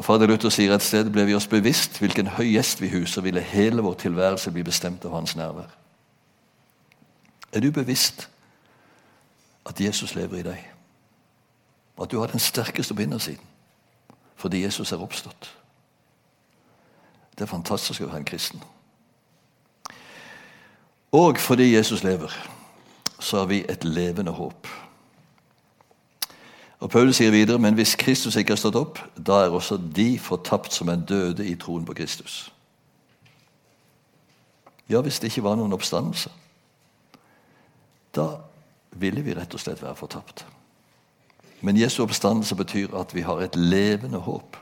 Og 0.00 0.04
Fader 0.04 0.26
Luther 0.26 0.48
sier 0.48 0.72
et 0.72 0.80
sted 0.80 1.10
ble 1.12 1.26
vi 1.28 1.34
oss 1.36 1.44
bevisst 1.44 1.98
hvilken 2.00 2.30
høy 2.38 2.54
gjest 2.54 2.78
vi 2.80 2.88
huser, 2.88 3.20
ville 3.20 3.42
hele 3.44 3.82
vår 3.84 3.98
tilværelse 4.00 4.48
bli 4.54 4.62
bestemt 4.64 5.04
av 5.04 5.12
hans 5.12 5.34
nærvær. 5.36 5.68
Er 7.52 7.60
du 7.60 7.68
bevisst 7.68 8.24
at 9.68 9.80
Jesus 9.80 10.14
lever 10.16 10.38
i 10.40 10.46
deg? 10.46 10.62
At 12.00 12.08
du 12.08 12.16
har 12.16 12.32
den 12.32 12.40
sterkeste 12.40 12.96
bindersiden 12.96 13.44
fordi 14.40 14.62
Jesus 14.62 14.92
er 14.92 15.04
oppstått? 15.04 15.50
Det 17.36 17.44
er 17.44 17.52
fantastisk 17.52 18.00
å 18.00 18.08
være 18.08 18.22
en 18.22 18.30
kristen. 18.30 18.62
Og 21.12 21.36
fordi 21.36 21.74
Jesus 21.74 22.06
lever, 22.08 22.32
så 23.18 23.42
har 23.42 23.52
vi 23.52 23.66
et 23.68 23.84
levende 23.84 24.32
håp. 24.32 24.64
Og 26.80 26.90
Paulus 26.90 27.16
sier 27.16 27.30
videre, 27.30 27.58
men 27.58 27.74
hvis 27.76 27.94
Kristus 28.00 28.36
ikke 28.40 28.54
har 28.54 28.60
stått 28.60 28.78
opp, 28.80 29.00
da 29.16 29.42
er 29.44 29.52
også 29.52 29.76
de 29.96 30.14
fortapt 30.18 30.72
som 30.72 30.88
en 30.88 31.04
døde 31.04 31.44
i 31.46 31.54
troen 31.60 31.84
på 31.84 31.94
Kristus. 31.94 32.46
Ja, 34.88 35.00
hvis 35.00 35.20
det 35.20 35.28
ikke 35.28 35.44
var 35.44 35.58
noen 35.60 35.76
oppstandelse, 35.76 36.32
da 38.16 38.26
ville 38.98 39.22
vi 39.22 39.36
rett 39.36 39.52
og 39.54 39.60
slett 39.60 39.82
være 39.82 39.94
fortapt. 39.94 40.46
Men 41.60 41.76
Jesu 41.76 42.00
oppstandelse 42.02 42.56
betyr 42.56 42.96
at 42.96 43.12
vi 43.14 43.20
har 43.20 43.44
et 43.44 43.56
levende 43.56 44.18
håp. 44.18 44.56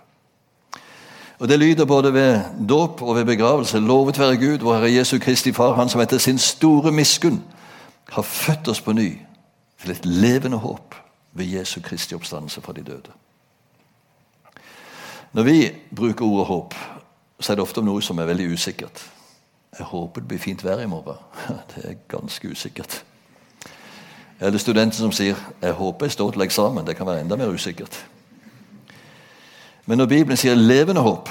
Og 1.39 1.49
Det 1.49 1.59
lyder 1.59 1.85
både 1.85 2.13
ved 2.13 2.41
dåp 2.69 3.03
og 3.03 3.15
ved 3.17 3.25
begravelse. 3.25 3.79
Lovet 3.79 4.19
være 4.19 4.37
Gud, 4.37 4.59
vår 4.59 4.75
Herre 4.75 4.95
Jesu 4.95 5.19
Kristi 5.19 5.53
Far, 5.53 5.75
Han 5.75 5.89
som 5.89 6.01
etter 6.01 6.19
sin 6.19 6.39
store 6.39 6.93
miskunn 6.93 7.45
har 8.11 8.23
født 8.23 8.69
oss 8.69 8.81
på 8.81 8.93
ny 8.93 9.19
til 9.83 9.91
et 9.91 10.07
levende 10.07 10.57
håp 10.57 10.95
ved 11.39 11.47
Jesu 11.47 11.81
Kristi 11.81 12.15
oppstandelse 12.15 12.61
fra 12.61 12.73
de 12.73 12.83
døde. 12.83 13.13
Når 15.33 15.43
vi 15.43 15.71
bruker 15.97 16.25
ordet 16.25 16.47
håp, 16.47 16.75
så 17.41 17.53
er 17.53 17.57
det 17.57 17.63
ofte 17.63 17.79
om 17.79 17.85
noe 17.85 18.03
som 18.03 18.19
er 18.19 18.27
veldig 18.31 18.53
usikkert. 18.53 19.03
Jeg 19.79 19.87
håper 19.87 20.21
det 20.21 20.29
blir 20.29 20.41
fint 20.43 20.65
vær 20.65 20.81
i 20.83 20.87
morgen. 20.87 21.19
Det 21.75 21.85
er 21.85 22.01
ganske 22.09 22.51
usikkert. 22.51 23.05
Eller 24.41 24.59
studenter 24.59 24.97
som 24.97 25.13
sier 25.13 25.37
'jeg 25.63 25.73
håper 25.73 26.07
jeg 26.07 26.13
står 26.13 26.31
til 26.31 26.43
eksamen'. 26.43 26.87
Det 26.87 26.97
kan 26.97 27.07
være 27.07 27.21
enda 27.21 27.37
mer 27.37 27.49
usikkert. 27.49 28.07
Men 29.87 29.99
når 29.99 30.07
Bibelen 30.07 30.37
sier 30.37 30.55
'levende 30.55 31.01
håp', 31.01 31.29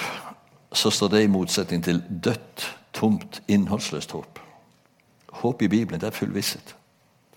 så 0.73 0.89
står 0.89 1.07
det 1.07 1.23
i 1.23 1.27
motsetning 1.27 1.83
til 1.83 2.03
dødt, 2.23 2.77
tomt, 2.93 3.41
innholdsløst 3.47 4.11
håp. 4.11 4.39
Håp 5.29 5.61
i 5.61 5.67
Bibelen 5.67 6.01
det 6.01 6.07
er 6.07 6.11
full 6.11 6.33
visshet. 6.33 6.75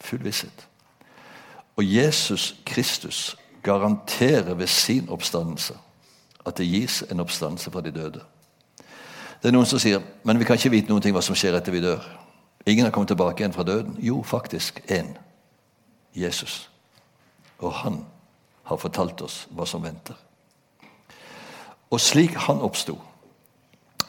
Full 0.00 0.24
visshet. 0.24 0.69
Og 1.76 1.84
Jesus 1.86 2.54
Kristus 2.66 3.36
garanterer 3.62 4.54
ved 4.54 4.66
sin 4.66 5.08
oppstandelse 5.08 5.74
at 6.46 6.56
det 6.58 6.66
gis 6.66 7.02
en 7.10 7.20
oppstandelse 7.20 7.70
fra 7.70 7.80
de 7.80 7.90
døde. 7.90 8.22
Det 9.42 9.48
er 9.48 9.52
Noen 9.52 9.68
som 9.68 9.80
sier 9.80 10.02
men 10.24 10.38
vi 10.38 10.44
kan 10.44 10.56
ikke 10.56 10.72
vite 10.72 10.92
noen 10.92 11.02
ting 11.02 11.14
hva 11.16 11.22
som 11.24 11.36
skjer 11.36 11.56
etter 11.56 11.72
vi 11.72 11.82
dør. 11.84 12.04
Ingen 12.66 12.84
har 12.84 12.92
kommet 12.92 13.08
tilbake 13.08 13.40
igjen 13.40 13.56
fra 13.56 13.64
døden. 13.64 13.96
Jo, 13.98 14.22
faktisk 14.22 14.80
én. 14.90 15.14
Jesus. 16.14 16.70
Og 17.58 17.72
han 17.72 18.02
har 18.64 18.76
fortalt 18.76 19.22
oss 19.22 19.46
hva 19.50 19.66
som 19.66 19.84
venter. 19.84 20.16
Og 21.90 22.00
slik 22.00 22.36
han 22.46 22.60
oppsto, 22.62 22.98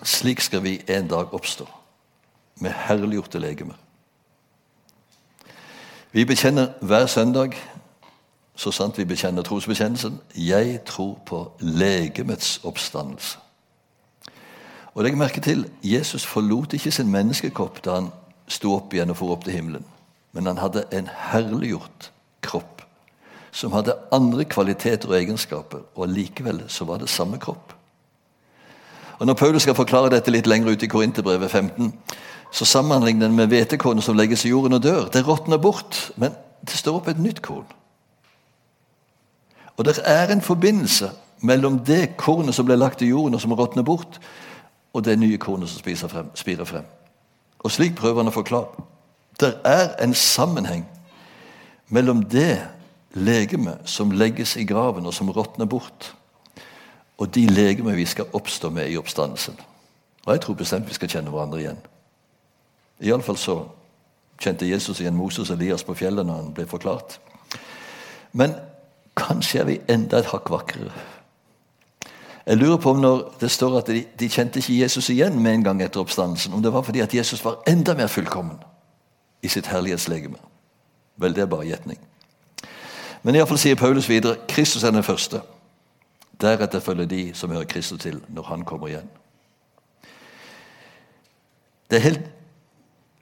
slik 0.03 0.41
skal 0.41 0.63
vi 0.63 0.81
en 0.87 1.07
dag 1.09 1.33
oppstå, 1.33 1.65
med 2.61 2.75
herliggjorte 2.85 3.39
legemer. 3.39 3.77
Vi 6.13 6.25
bekjenner 6.25 6.67
hver 6.81 7.05
søndag, 7.05 7.49
så 8.55 8.71
sant 8.71 8.97
vi 8.97 9.05
bekjenner 9.05 9.41
trosbekjennelsen, 9.41 10.19
'Jeg 10.35 10.83
tror 10.85 11.19
på 11.25 11.51
legemets 11.59 12.59
oppstandelse'. 12.63 13.39
Og 14.93 15.03
Legg 15.03 15.17
merke 15.17 15.41
til 15.41 15.69
Jesus 15.83 16.25
forlot 16.25 16.73
ikke 16.73 16.91
sin 16.91 17.11
menneskekopp 17.11 17.85
da 17.85 17.93
han 17.95 18.09
sto 18.47 18.75
opp 18.75 18.93
igjen 18.93 19.09
og 19.09 19.17
for 19.17 19.31
opp 19.31 19.43
til 19.43 19.53
himmelen. 19.53 19.85
Men 20.31 20.45
han 20.45 20.57
hadde 20.57 20.83
en 20.91 21.09
herliggjort 21.31 22.11
kropp 22.41 22.81
som 23.51 23.71
hadde 23.71 23.95
andre 24.11 24.45
kvaliteter 24.45 25.09
og 25.09 25.15
egenskaper, 25.15 25.79
og 25.95 26.09
likevel 26.09 26.63
så 26.67 26.85
var 26.85 26.97
det 26.97 27.09
samme 27.09 27.37
kropp. 27.37 27.73
Og 29.19 29.25
Når 29.27 29.33
Paulus 29.33 29.61
skal 29.61 29.75
forklare 29.75 30.09
dette 30.09 30.31
litt 30.31 30.47
lenger 30.47 30.71
ute 30.71 30.85
i 30.85 30.89
Korinterbrevet 30.89 31.51
15, 31.51 31.93
så 32.51 32.65
sammenligner 32.65 33.27
den 33.27 33.35
med 33.35 33.47
hvetekornet 33.47 34.03
som 34.03 34.17
legges 34.17 34.45
i 34.45 34.51
jorden 34.51 34.73
og 34.73 34.83
dør. 34.83 35.07
Det 35.13 35.23
råtner 35.27 35.57
bort, 35.57 36.11
men 36.15 36.35
det 36.61 36.75
står 36.75 36.99
opp 36.99 37.07
et 37.07 37.19
nytt 37.19 37.41
korn. 37.41 37.67
Og 39.77 39.85
det 39.85 39.99
er 40.05 40.31
en 40.31 40.41
forbindelse 40.41 41.11
mellom 41.41 41.79
det 41.79 42.17
kornet 42.17 42.55
som 42.55 42.67
ble 42.67 42.75
lagt 42.75 43.01
i 43.01 43.09
jorden, 43.09 43.35
og 43.35 43.41
som 43.41 43.53
råtner 43.53 43.83
bort, 43.87 44.19
og 44.93 45.05
det 45.05 45.19
nye 45.19 45.37
kornet 45.37 45.69
som 45.69 46.09
frem, 46.09 46.29
spirer 46.35 46.65
frem. 46.65 46.85
Og 47.59 47.71
slik 47.71 47.95
prøver 47.95 48.21
han 48.21 48.31
å 48.31 48.35
forklare. 48.35 48.83
Det 49.39 49.53
er 49.65 49.95
en 50.03 50.13
sammenheng 50.13 50.83
mellom 51.87 52.23
det 52.23 52.59
legeme 53.13 53.77
som 53.85 54.11
legges 54.11 54.57
i 54.57 54.65
graven, 54.67 55.05
og 55.05 55.13
som 55.13 55.31
råtner 55.31 55.65
bort, 55.65 56.13
og 57.17 57.33
de 57.35 57.47
legemer 57.47 57.95
vi 57.95 58.05
skal 58.05 58.29
oppstå 58.33 58.69
med 58.69 58.89
i 58.89 58.97
oppstandelsen. 58.97 59.55
Og 60.25 60.33
Jeg 60.33 60.41
tror 60.41 60.55
bestemt 60.55 60.89
vi 60.89 60.93
skal 60.93 61.09
kjenne 61.09 61.29
hverandre 61.29 61.59
igjen. 61.59 61.81
Iallfall 63.01 63.37
så 63.37 63.55
kjente 64.41 64.69
Jesus 64.69 64.99
igjen 65.01 65.17
Moses 65.17 65.49
og 65.49 65.57
Elias 65.57 65.83
på 65.85 65.95
fjellet 65.97 66.25
når 66.25 66.41
han 66.41 66.53
ble 66.53 66.65
forklart. 66.69 67.19
Men 68.37 68.55
kanskje 69.17 69.61
er 69.61 69.67
vi 69.69 69.79
enda 69.91 70.21
et 70.21 70.29
hakk 70.31 70.49
vakrere. 70.53 70.93
Jeg 72.45 72.57
lurer 72.57 72.77
på 72.81 72.91
om 72.91 73.01
når 73.01 73.19
det 73.41 73.51
står 73.53 73.77
at 73.79 73.89
de, 73.93 74.03
de 74.19 74.29
kjente 74.29 74.59
ikke 74.59 74.79
Jesus 74.79 75.09
igjen 75.13 75.37
med 75.39 75.53
en 75.53 75.63
gang 75.63 75.81
etter 75.83 76.01
oppstandelsen, 76.01 76.53
om 76.53 76.63
det 76.63 76.73
var 76.73 76.81
fordi 76.81 77.03
at 77.03 77.13
Jesus 77.13 77.43
var 77.45 77.61
enda 77.69 77.93
mer 77.97 78.09
fullkommen 78.09 78.57
i 79.41 79.49
sitt 79.49 79.69
herlighetslegeme. 79.69 80.39
Vel, 81.21 81.35
det 81.35 81.45
er 81.45 81.51
bare 81.51 81.67
gjetning. 81.69 81.99
Men 83.21 83.37
iallfall 83.37 83.59
sier 83.61 83.77
Paulus 83.77 84.09
videre 84.09 84.39
Kristus 84.49 84.83
er 84.83 84.93
den 84.93 85.05
første. 85.05 85.41
Deretter 86.41 86.81
følger 86.81 87.05
de 87.05 87.23
som 87.37 87.51
hører 87.53 87.69
Kristus 87.69 88.01
til, 88.01 88.21
når 88.27 88.49
han 88.49 88.65
kommer 88.65 88.89
igjen. 88.89 89.09
Det 91.89 91.99
er 91.99 92.07
helt 92.07 92.29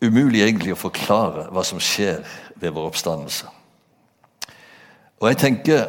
umulig 0.01 0.41
egentlig 0.41 0.73
å 0.73 0.79
forklare 0.79 1.47
hva 1.51 1.63
som 1.65 1.79
skjer 1.79 2.23
ved 2.55 2.73
vår 2.75 2.89
oppstandelse. 2.91 3.47
Og 5.19 5.27
jeg 5.27 5.37
tenker, 5.37 5.87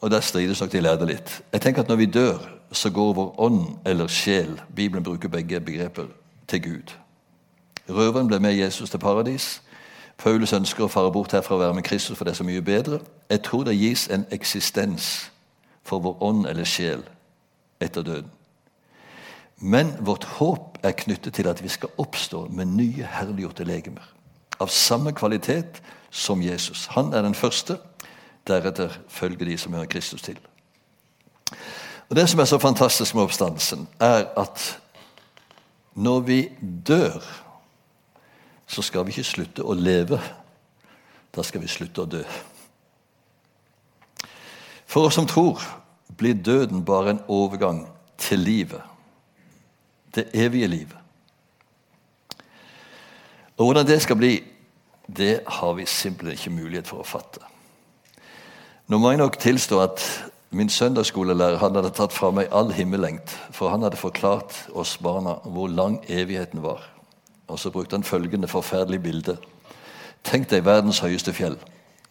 og 0.00 0.10
der 0.10 0.20
strides 0.20 0.60
nok 0.60 0.72
de 0.72 0.80
lærde 0.82 1.06
litt 1.06 1.30
Jeg 1.52 1.60
tenker 1.60 1.82
at 1.82 1.88
Når 1.88 1.96
vi 1.96 2.06
dør, 2.06 2.38
så 2.72 2.90
går 2.90 3.12
vår 3.14 3.40
ånd 3.40 3.64
eller 3.86 4.06
sjel 4.08 4.60
Bibelen 4.74 5.04
bruker 5.04 5.28
begge 5.28 5.60
begreper 5.60 6.06
til 6.48 6.62
Gud. 6.62 6.94
Røveren 7.88 8.26
ble 8.26 8.38
med 8.40 8.54
Jesus 8.54 8.90
til 8.90 8.98
paradis. 8.98 9.62
Paulus 10.18 10.52
ønsker 10.52 10.84
å 10.84 10.88
fare 10.88 11.12
bort 11.12 11.32
herfra 11.32 11.54
og 11.54 11.60
være 11.60 11.74
med 11.74 11.84
Kristus, 11.84 12.16
for 12.16 12.24
det 12.24 12.32
er 12.32 12.40
så 12.40 12.46
mye 12.46 12.62
bedre. 12.62 13.00
Jeg 13.30 13.42
tror 13.42 13.64
det 13.64 13.78
gis 13.78 14.06
en 14.08 14.26
eksistens 14.30 15.30
for 15.84 15.98
vår 15.98 16.22
ånd 16.22 16.46
eller 16.46 16.64
sjel 16.64 17.02
etter 17.80 18.02
døden. 18.02 18.30
Men 19.62 19.94
vårt 20.02 20.24
håp 20.38 20.78
er 20.82 20.96
knyttet 20.98 21.36
til 21.38 21.46
at 21.48 21.62
vi 21.62 21.70
skal 21.70 21.92
oppstå 22.02 22.48
med 22.50 22.72
nye, 22.74 23.06
herliggjorte 23.06 23.64
legemer. 23.64 24.04
Av 24.60 24.70
samme 24.70 25.14
kvalitet 25.14 25.78
som 26.10 26.42
Jesus. 26.42 26.88
Han 26.96 27.12
er 27.14 27.22
den 27.22 27.38
første. 27.38 27.78
Deretter 28.46 28.90
følger 29.08 29.46
de 29.46 29.56
som 29.58 29.74
hører 29.74 29.90
Kristus 29.90 30.22
til. 30.22 30.38
Og 32.10 32.16
Det 32.16 32.28
som 32.28 32.40
er 32.40 32.50
så 32.50 32.58
fantastisk 32.58 33.14
med 33.14 33.22
oppstandelsen, 33.22 33.86
er 34.00 34.26
at 34.36 34.66
når 35.94 36.20
vi 36.20 36.40
dør 36.88 37.22
så 38.72 38.82
skal 38.82 39.04
vi 39.04 39.12
ikke 39.12 39.28
slutte 39.28 39.64
å 39.68 39.74
leve. 39.76 40.16
Da 41.32 41.44
skal 41.44 41.60
vi 41.60 41.68
slutte 41.68 42.04
å 42.04 42.08
dø. 42.08 42.22
For 44.88 45.08
oss 45.08 45.18
som 45.18 45.28
tror, 45.28 45.60
blir 46.16 46.38
døden 46.40 46.84
bare 46.84 47.14
en 47.14 47.22
overgang 47.28 47.84
til 48.20 48.40
livet. 48.40 48.91
Det 50.14 50.28
evige 50.34 50.66
livet. 50.68 50.98
Og 53.56 53.64
hvordan 53.64 53.86
det 53.86 54.02
skal 54.02 54.16
bli, 54.16 54.42
det 55.06 55.40
har 55.46 55.72
vi 55.72 55.86
simpelthen 55.86 56.38
ikke 56.38 56.62
mulighet 56.62 56.88
for 56.88 57.02
å 57.02 57.06
fatte. 57.06 57.42
Nå 58.88 58.98
må 58.98 59.12
jeg 59.12 59.22
nok 59.22 59.38
tilstå 59.40 59.80
at 59.80 60.02
min 60.52 60.68
søndagsskolelærer 60.68 61.60
han 61.62 61.76
hadde 61.78 61.92
tatt 61.96 62.12
fra 62.12 62.28
meg 62.34 62.50
all 62.52 62.72
himmellengt, 62.76 63.32
for 63.56 63.72
han 63.72 63.84
hadde 63.86 63.96
forklart 63.96 64.66
oss 64.76 64.98
barna 65.00 65.38
hvor 65.44 65.70
lang 65.72 66.00
evigheten 66.08 66.60
var. 66.64 66.82
Og 67.48 67.58
så 67.58 67.70
brukte 67.70 67.96
han 67.96 68.04
følgende 68.04 68.48
forferdelige 68.48 69.04
bilde. 69.04 69.36
Tenk 70.24 70.50
deg 70.50 70.64
verdens 70.64 71.00
høyeste 71.00 71.32
fjell. 71.32 71.56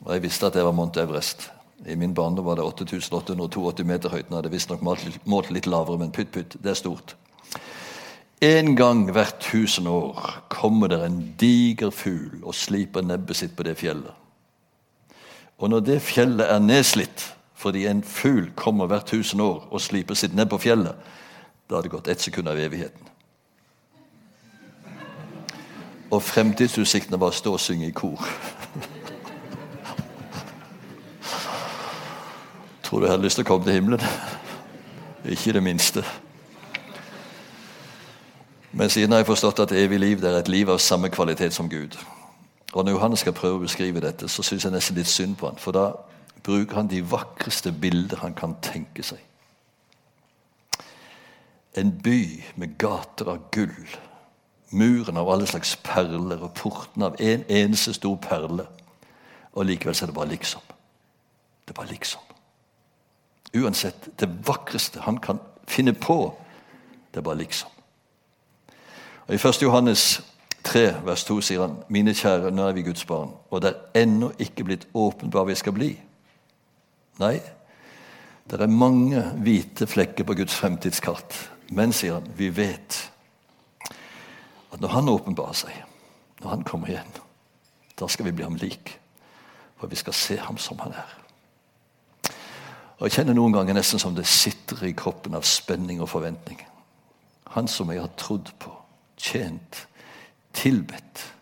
Og 0.06 0.14
Jeg 0.14 0.24
visste 0.24 0.48
at 0.48 0.54
det 0.58 0.66
var 0.66 0.74
Mount 0.74 0.98
Everest. 0.98 1.52
I 1.86 1.96
min 1.96 2.14
barndom 2.14 2.46
var 2.46 2.58
det 2.58 2.66
8882 2.66 3.86
meter 3.86 4.10
høyt. 4.10 4.30
Nå 4.30 4.40
hadde 4.40 4.52
visstnok 4.54 4.82
målt 4.82 5.52
litt 5.52 5.70
lavere, 5.70 5.98
men 5.98 6.12
pytt, 6.12 6.32
pytt, 6.32 6.58
det 6.62 6.74
er 6.74 6.78
stort. 6.78 7.16
En 8.42 8.76
gang 8.76 9.04
hvert 9.14 9.38
tusen 9.40 9.86
år 9.88 10.18
kommer 10.50 10.90
det 10.90 10.98
en 11.06 11.20
diger 11.38 11.92
fugl 11.94 12.40
og 12.42 12.56
sliper 12.58 13.06
nebbet 13.06 13.38
sitt 13.38 13.54
på 13.54 13.64
det 13.68 13.76
fjellet. 13.78 14.16
Og 15.62 15.70
når 15.70 15.84
det 15.86 16.02
fjellet 16.02 16.50
er 16.50 16.64
nedslitt 16.64 17.28
fordi 17.62 17.86
en 17.86 18.02
fugl 18.02 18.48
kommer 18.58 18.90
hvert 18.90 19.06
tusen 19.06 19.42
år 19.46 19.68
og 19.70 19.82
sliper 19.82 20.18
sitt 20.18 20.34
nebb 20.34 20.50
på 20.50 20.58
fjellet, 20.64 20.98
da 21.70 21.78
har 21.78 21.86
det 21.86 21.92
gått 21.94 22.10
ett 22.10 22.22
sekund 22.22 22.50
av 22.50 22.58
evigheten. 22.58 23.06
Og 26.12 26.24
fremtidsutsiktene 26.26 27.20
var 27.22 27.30
å 27.30 27.38
stå 27.38 27.54
og 27.54 27.62
synge 27.62 27.92
i 27.92 27.94
kor. 27.94 28.26
Tror 32.82 33.00
du 33.00 33.06
jeg 33.06 33.14
hadde 33.14 33.24
lyst 33.24 33.38
til 33.38 33.46
å 33.46 33.52
komme 33.54 33.70
til 33.70 33.78
himmelen? 33.78 34.02
Ikke 35.30 35.54
det 35.54 35.64
minste. 35.64 36.04
Men 38.72 38.90
siden 38.90 39.12
har 39.12 39.20
jeg 39.20 39.26
forstått 39.26 39.60
at 39.60 39.72
evig 39.76 40.00
liv 40.00 40.24
er 40.24 40.38
et 40.40 40.48
liv 40.48 40.70
av 40.70 40.80
samme 40.80 41.10
kvalitet 41.10 41.54
som 41.54 41.70
Gud. 41.70 41.98
Og 42.74 42.86
Når 42.86 42.92
Johannes 42.92 43.20
skal 43.20 43.34
prøve 43.34 43.60
å 43.60 43.66
beskrive 43.66 44.00
dette, 44.00 44.30
så 44.32 44.44
syns 44.44 44.64
jeg 44.64 44.72
nesten 44.72 44.96
litt 44.96 45.10
synd 45.12 45.36
på 45.36 45.50
han, 45.50 45.60
For 45.60 45.76
da 45.76 45.92
bruker 46.44 46.76
han 46.76 46.88
de 46.88 47.02
vakreste 47.12 47.72
bilder 47.72 48.24
han 48.24 48.34
kan 48.34 48.56
tenke 48.62 49.04
seg. 49.04 49.20
En 51.76 51.92
by 52.04 52.44
med 52.56 52.78
gater 52.80 53.28
av 53.32 53.44
gull, 53.52 53.98
muren 54.72 55.18
av 55.18 55.30
alle 55.30 55.48
slags 55.48 55.76
perler 55.84 56.40
og 56.40 56.54
porten 56.56 57.04
av 57.04 57.20
en 57.20 57.44
eneste 57.50 57.94
stor 57.94 58.16
perle. 58.24 58.66
Og 59.54 59.68
likevel 59.68 59.96
så 59.96 60.06
er 60.06 60.12
det 60.12 60.16
bare 60.16 60.32
liksom. 60.32 60.64
Det 61.68 61.76
er 61.76 61.80
bare 61.82 61.92
liksom. 61.92 62.22
Uansett, 63.56 64.10
det 64.20 64.32
vakreste 64.48 65.04
han 65.04 65.20
kan 65.20 65.40
finne 65.68 65.94
på, 65.94 66.34
det 67.12 67.20
er 67.20 67.28
bare 67.28 67.44
liksom. 67.44 67.81
Og 69.28 69.34
I 69.36 69.40
1. 69.40 69.62
Johannes 69.62 70.22
3, 70.64 71.06
vers 71.06 71.24
2 71.26 71.40
sier 71.42 71.64
han, 71.66 71.78
mine 71.90 72.14
kjære, 72.14 72.52
nå 72.54 72.68
er 72.68 72.78
vi 72.78 72.86
Guds 72.86 73.06
barn, 73.06 73.32
og 73.50 73.62
det 73.62 73.72
er 73.72 74.04
ennå 74.04 74.32
ikke 74.40 74.66
blitt 74.68 74.88
åpent 74.94 75.34
hva 75.34 75.46
vi 75.48 75.56
skal 75.58 75.76
bli. 75.76 75.92
Nei, 77.22 77.36
det 78.50 78.60
er 78.60 78.72
mange 78.72 79.22
hvite 79.44 79.88
flekker 79.88 80.28
på 80.28 80.36
Guds 80.42 80.56
fremtidskart. 80.58 81.38
Men, 81.72 81.94
sier 81.96 82.20
han, 82.20 82.28
vi 82.36 82.50
vet 82.52 82.98
at 84.72 84.80
når 84.80 84.92
Han 84.96 85.10
åpenbarer 85.10 85.56
seg, 85.56 85.78
når 86.42 86.50
Han 86.50 86.64
kommer 86.68 86.92
igjen, 86.92 87.14
da 88.00 88.08
skal 88.08 88.26
vi 88.26 88.34
bli 88.36 88.44
ham 88.44 88.58
lik. 88.60 88.98
For 89.80 89.90
vi 89.90 89.98
skal 89.98 90.14
se 90.14 90.38
ham 90.38 90.58
som 90.62 90.80
han 90.80 90.94
er. 90.94 91.18
Og 93.00 93.08
Jeg 93.08 93.16
kjenner 93.16 93.34
noen 93.34 93.54
ganger 93.56 93.74
nesten 93.74 94.00
som 94.00 94.14
det 94.14 94.28
sitter 94.30 94.84
i 94.86 94.94
kroppen 94.94 95.34
av 95.34 95.46
spenning 95.48 96.04
og 96.04 96.10
forventning. 96.12 96.60
Han 97.56 97.68
som 97.68 97.90
jeg 97.90 98.04
har 98.04 98.12
trodd 98.18 98.52
på, 98.62 98.76
tjent, 99.22 99.88
tilbedt. 100.54 101.34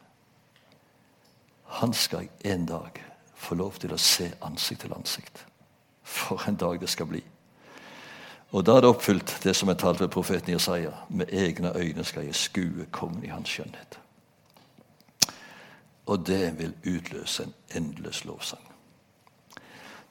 Han 1.79 1.93
skal 1.93 2.27
jeg 2.43 2.53
en 2.53 2.65
dag 2.65 3.03
få 3.35 3.55
lov 3.55 3.79
til 3.79 3.93
å 3.93 3.97
se 3.97 4.31
ansikt 4.41 4.81
til 4.81 4.93
ansikt. 4.93 5.45
For 6.03 6.41
en 6.49 6.57
dag 6.59 6.79
det 6.81 6.89
skal 6.89 7.07
bli. 7.09 7.21
Og 8.51 8.65
da 8.65 8.75
er 8.75 8.81
det 8.81 8.89
oppfylt 8.89 9.35
det 9.43 9.53
som 9.55 9.69
er 9.69 9.77
talt 9.77 10.01
ved 10.01 10.09
profeten 10.09 10.53
Jesaja. 10.53 10.91
Med 11.09 11.29
egne 11.31 11.71
øyne 11.77 12.03
skal 12.03 12.25
jeg 12.25 12.35
skue 12.35 12.87
kongen 12.91 13.23
i 13.23 13.29
hans 13.29 13.49
skjønnhet. 13.49 13.99
Og 16.09 16.25
det 16.25 16.57
vil 16.57 16.73
utløse 16.89 17.45
en 17.45 17.53
endeløs 17.75 18.23
lovsang. 18.25 18.63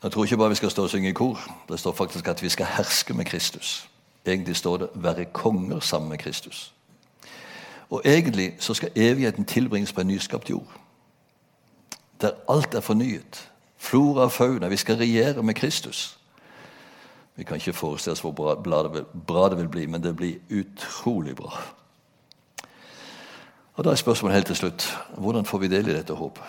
Jeg 0.02 0.12
tror 0.12 0.24
ikke 0.24 0.36
bare 0.36 0.54
vi 0.54 0.60
skal 0.60 0.70
stå 0.70 0.82
og 0.86 0.90
synge 0.90 1.10
i 1.10 1.12
kor. 1.12 1.40
Det 1.68 1.80
står 1.80 1.92
faktisk 1.92 2.28
at 2.28 2.42
vi 2.42 2.48
skal 2.48 2.66
herske 2.66 3.14
med 3.14 3.24
Kristus. 3.24 3.88
Egentlig 4.26 4.56
står 4.56 4.76
det 4.76 4.88
'være 4.94 5.24
konger 5.24 5.80
sammen 5.80 6.08
med 6.08 6.26
Kristus'. 6.26 6.77
Og 7.90 8.02
egentlig 8.04 8.56
så 8.58 8.74
skal 8.74 8.90
evigheten 8.96 9.44
tilbringes 9.44 9.92
på 9.92 10.00
en 10.00 10.06
nyskapt 10.06 10.50
jord. 10.50 10.72
Der 12.20 12.30
alt 12.48 12.74
er 12.74 12.80
fornyet. 12.80 13.50
Flora 13.76 14.22
og 14.22 14.32
fauna. 14.32 14.68
Vi 14.68 14.76
skal 14.76 14.96
regjere 14.96 15.42
med 15.42 15.54
Kristus. 15.54 16.18
Vi 17.36 17.44
kan 17.44 17.56
ikke 17.56 17.72
forestille 17.72 18.12
oss 18.12 18.20
hvor 18.20 18.32
bra, 19.26 19.48
det 19.48 19.58
vil 19.58 19.68
bli, 19.68 19.86
men 19.86 20.02
det 20.02 20.16
blir 20.16 20.34
utrolig 20.50 21.36
bra. 21.36 21.60
Og 23.74 23.84
Da 23.84 23.90
er 23.90 23.94
spørsmålet 23.94 24.34
helt 24.34 24.46
til 24.46 24.56
slutt 24.56 24.98
hvordan 25.16 25.44
får 25.44 25.58
vi 25.58 25.68
del 25.68 25.88
i 25.88 25.94
dette 25.94 26.14
håpet? 26.14 26.42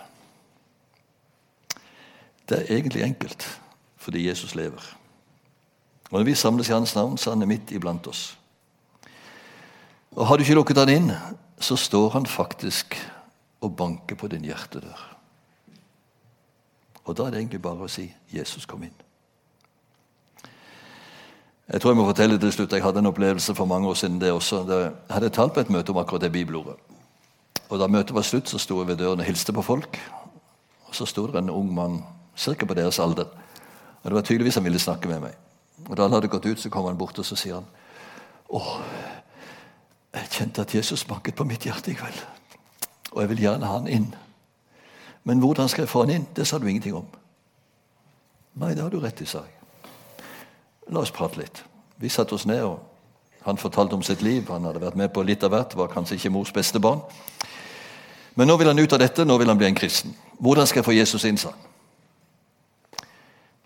Det 2.50 2.58
er 2.58 2.76
egentlig 2.76 3.04
enkelt, 3.04 3.62
fordi 3.98 4.28
Jesus 4.28 4.56
lever. 4.56 4.98
Og 6.12 6.20
Når 6.20 6.24
vi 6.24 6.36
samles 6.36 6.70
i 6.70 6.72
Hans 6.72 6.96
navn, 6.96 7.18
så 7.18 7.32
er 7.32 7.36
han 7.36 7.48
midt 7.48 7.72
iblant 7.72 8.08
oss. 8.08 8.39
Og 10.16 10.28
Har 10.28 10.38
du 10.38 10.44
ikke 10.44 10.56
lukket 10.56 10.78
han 10.78 10.90
inn, 10.90 11.12
så 11.60 11.76
står 11.76 12.10
han 12.10 12.26
faktisk 12.26 12.96
og 13.62 13.76
banker 13.76 14.16
på 14.16 14.28
din 14.28 14.46
hjertedør. 14.48 15.16
Og 17.06 17.18
Da 17.18 17.24
er 17.26 17.32
det 17.32 17.40
egentlig 17.40 17.62
bare 17.62 17.86
å 17.86 17.90
si 17.90 18.14
'Jesus, 18.34 18.66
kom 18.66 18.84
inn'. 18.84 19.04
Jeg 21.74 21.82
tror 21.82 21.92
jeg 21.92 21.98
må 21.98 22.06
fortelle 22.06 22.40
til 22.40 22.52
slutt, 22.52 22.72
jeg 22.72 22.84
hadde 22.84 23.00
en 23.00 23.06
opplevelse 23.06 23.56
for 23.56 23.66
mange 23.66 23.88
år 23.88 23.94
siden 23.94 24.22
det 24.22 24.32
også. 24.32 24.66
Jeg 24.68 24.92
hadde 25.10 25.30
talt 25.30 25.54
på 25.54 25.60
et 25.60 25.70
møte 25.70 25.90
om 25.90 25.98
akkurat 25.98 26.22
det 26.22 26.32
bibelordet. 26.32 26.76
Og 27.70 27.80
Da 27.80 27.88
møtet 27.88 28.16
var 28.16 28.22
slutt, 28.22 28.50
så 28.50 28.58
sto 28.58 28.80
jeg 28.80 28.88
ved 28.88 28.98
døren 28.98 29.20
og 29.20 29.26
hilste 29.26 29.54
på 29.54 29.62
folk. 29.62 30.00
Og 30.88 30.96
Så 30.96 31.06
sto 31.06 31.28
det 31.28 31.36
en 31.36 31.50
ung 31.50 31.74
mann 31.74 32.04
ca. 32.36 32.66
på 32.66 32.74
deres 32.74 33.00
alder. 33.00 33.26
Og 34.04 34.04
Det 34.04 34.14
var 34.14 34.22
tydeligvis 34.22 34.56
han 34.56 34.64
ville 34.64 34.80
snakke 34.80 35.08
med 35.08 35.20
meg. 35.20 35.36
Og 35.90 35.98
Da 35.98 36.04
han 36.04 36.12
hadde 36.12 36.28
gått 36.28 36.46
ut, 36.46 36.60
så 36.60 36.70
kom 36.70 36.86
han 36.86 36.98
bort 36.98 37.20
og 37.20 37.26
så 37.26 37.36
sier 37.36 37.54
han, 37.54 37.66
'Å, 38.54 38.82
jeg 40.14 40.32
kjente 40.32 40.62
at 40.62 40.76
Jesus 40.76 41.06
banket 41.06 41.36
på 41.36 41.46
mitt 41.46 41.66
hjerte 41.68 41.92
i 41.92 41.98
kveld, 41.98 42.18
og 43.12 43.22
jeg 43.22 43.30
vil 43.30 43.46
gjerne 43.46 43.66
ha 43.66 43.78
han 43.78 43.88
inn.' 43.88 44.16
Men 45.24 45.40
hvordan 45.40 45.70
skal 45.70 45.84
jeg 45.84 45.90
få 45.90 46.06
han 46.06 46.10
inn? 46.10 46.28
Det 46.36 46.48
sa 46.48 46.58
du 46.58 46.68
ingenting 46.68 46.96
om. 46.96 47.06
Nei, 48.56 48.74
det 48.74 48.82
har 48.82 48.90
du 48.90 49.00
rett 49.00 49.22
i, 49.22 49.26
sa 49.26 49.44
jeg. 49.44 49.92
La 50.90 51.04
oss 51.04 51.12
prate 51.12 51.38
litt. 51.38 51.64
Vi 52.00 52.10
satte 52.10 52.34
oss 52.34 52.46
ned, 52.46 52.64
og 52.64 52.80
han 53.46 53.58
fortalte 53.58 53.94
om 53.94 54.04
sitt 54.04 54.22
liv. 54.22 54.48
Han 54.50 54.66
hadde 54.66 54.82
vært 54.82 54.96
med 54.96 55.14
på 55.14 55.24
litt 55.24 55.44
av 55.44 55.54
hvert, 55.54 55.76
var 55.76 55.92
kanskje 55.92 56.16
ikke 56.16 56.32
mors 56.34 56.54
beste 56.56 56.80
barn. 56.80 57.04
Men 58.36 58.48
nå 58.48 58.58
vil 58.58 58.72
han 58.72 58.80
ut 58.80 58.94
av 58.94 59.00
dette, 59.04 59.26
nå 59.26 59.38
vil 59.38 59.52
han 59.52 59.58
bli 59.60 59.68
en 59.68 59.78
kristen. 59.78 60.16
Hvordan 60.40 60.68
skal 60.68 60.80
jeg 60.80 60.86
få 60.86 60.98
Jesus 60.98 61.26
inn, 61.28 61.38
sa 61.38 61.52
han. 61.52 61.66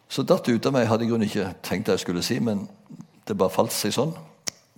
Så 0.10 0.24
datt 0.24 0.46
det 0.46 0.54
ut 0.54 0.66
av 0.66 0.74
meg. 0.74 0.84
Jeg 0.84 0.90
hadde 0.92 1.06
i 1.06 1.10
grunnen 1.10 1.30
ikke 1.30 1.54
tenkt 1.66 1.88
det 1.88 1.96
jeg 1.96 2.04
skulle 2.04 2.22
si, 2.26 2.40
men 2.40 2.68
det 3.28 3.38
bare 3.38 3.54
falt 3.54 3.74
seg 3.74 3.96
sånn. 3.96 4.12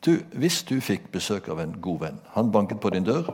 Du, 0.04 0.18
Hvis 0.34 0.64
du 0.64 0.80
fikk 0.82 1.12
besøk 1.12 1.48
av 1.50 1.60
en 1.60 1.76
god 1.82 2.00
venn, 2.00 2.18
han 2.36 2.52
banket 2.52 2.80
på 2.80 2.90
din 2.94 3.06
dør, 3.08 3.32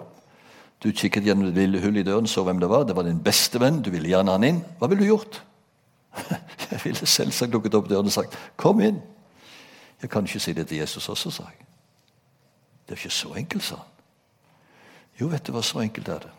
du 0.84 0.90
kikket 0.90 1.26
gjennom 1.26 1.52
det 1.52 1.62
lille 1.62 1.82
hullet 1.82 2.02
i 2.02 2.10
døren, 2.10 2.28
så 2.28 2.44
hvem 2.44 2.60
det 2.60 2.70
var, 2.70 2.84
det 2.90 2.96
var 2.98 3.06
din 3.06 3.22
beste 3.22 3.60
venn, 3.62 3.82
du 3.86 3.92
ville 3.94 4.10
gjerne 4.10 4.34
han 4.34 4.46
inn, 4.48 4.62
hva 4.80 4.90
ville 4.90 5.04
du 5.04 5.12
gjort? 5.12 5.42
Jeg 6.72 6.80
ville 6.84 7.08
selvsagt 7.08 7.54
lukket 7.54 7.76
opp 7.78 7.90
døren 7.90 8.10
og 8.10 8.14
sagt 8.14 8.38
'Kom 8.58 8.82
inn'. 8.82 9.02
Jeg 10.02 10.10
kan 10.10 10.26
ikke 10.26 10.40
si 10.40 10.54
det 10.54 10.68
til 10.68 10.78
Jesus 10.78 11.10
også, 11.10 11.32
sa 11.32 11.44
jeg. 11.44 11.68
Det 12.88 12.92
er 12.92 12.98
ikke 12.98 13.10
så 13.10 13.34
enkelt, 13.34 13.64
sa 13.64 13.76
han. 13.76 13.86
Jo, 15.22 15.28
vet 15.28 15.48
du 15.48 15.52
hva, 15.52 15.62
så 15.62 15.80
enkelt 15.80 16.08
er 16.10 16.20
det. 16.20 16.32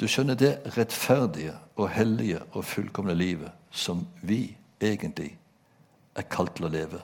Du 0.00 0.06
skjønner 0.08 0.34
det 0.34 0.76
rettferdige 0.76 1.56
og 1.76 1.90
hellige 1.90 2.38
og 2.52 2.64
fullkomne 2.64 3.14
livet 3.14 3.50
som 3.70 4.06
vi 4.22 4.56
egentlig 4.80 5.38
er 6.16 6.22
kalt 6.30 6.54
til 6.56 6.68
å 6.68 6.72
leve. 6.72 7.02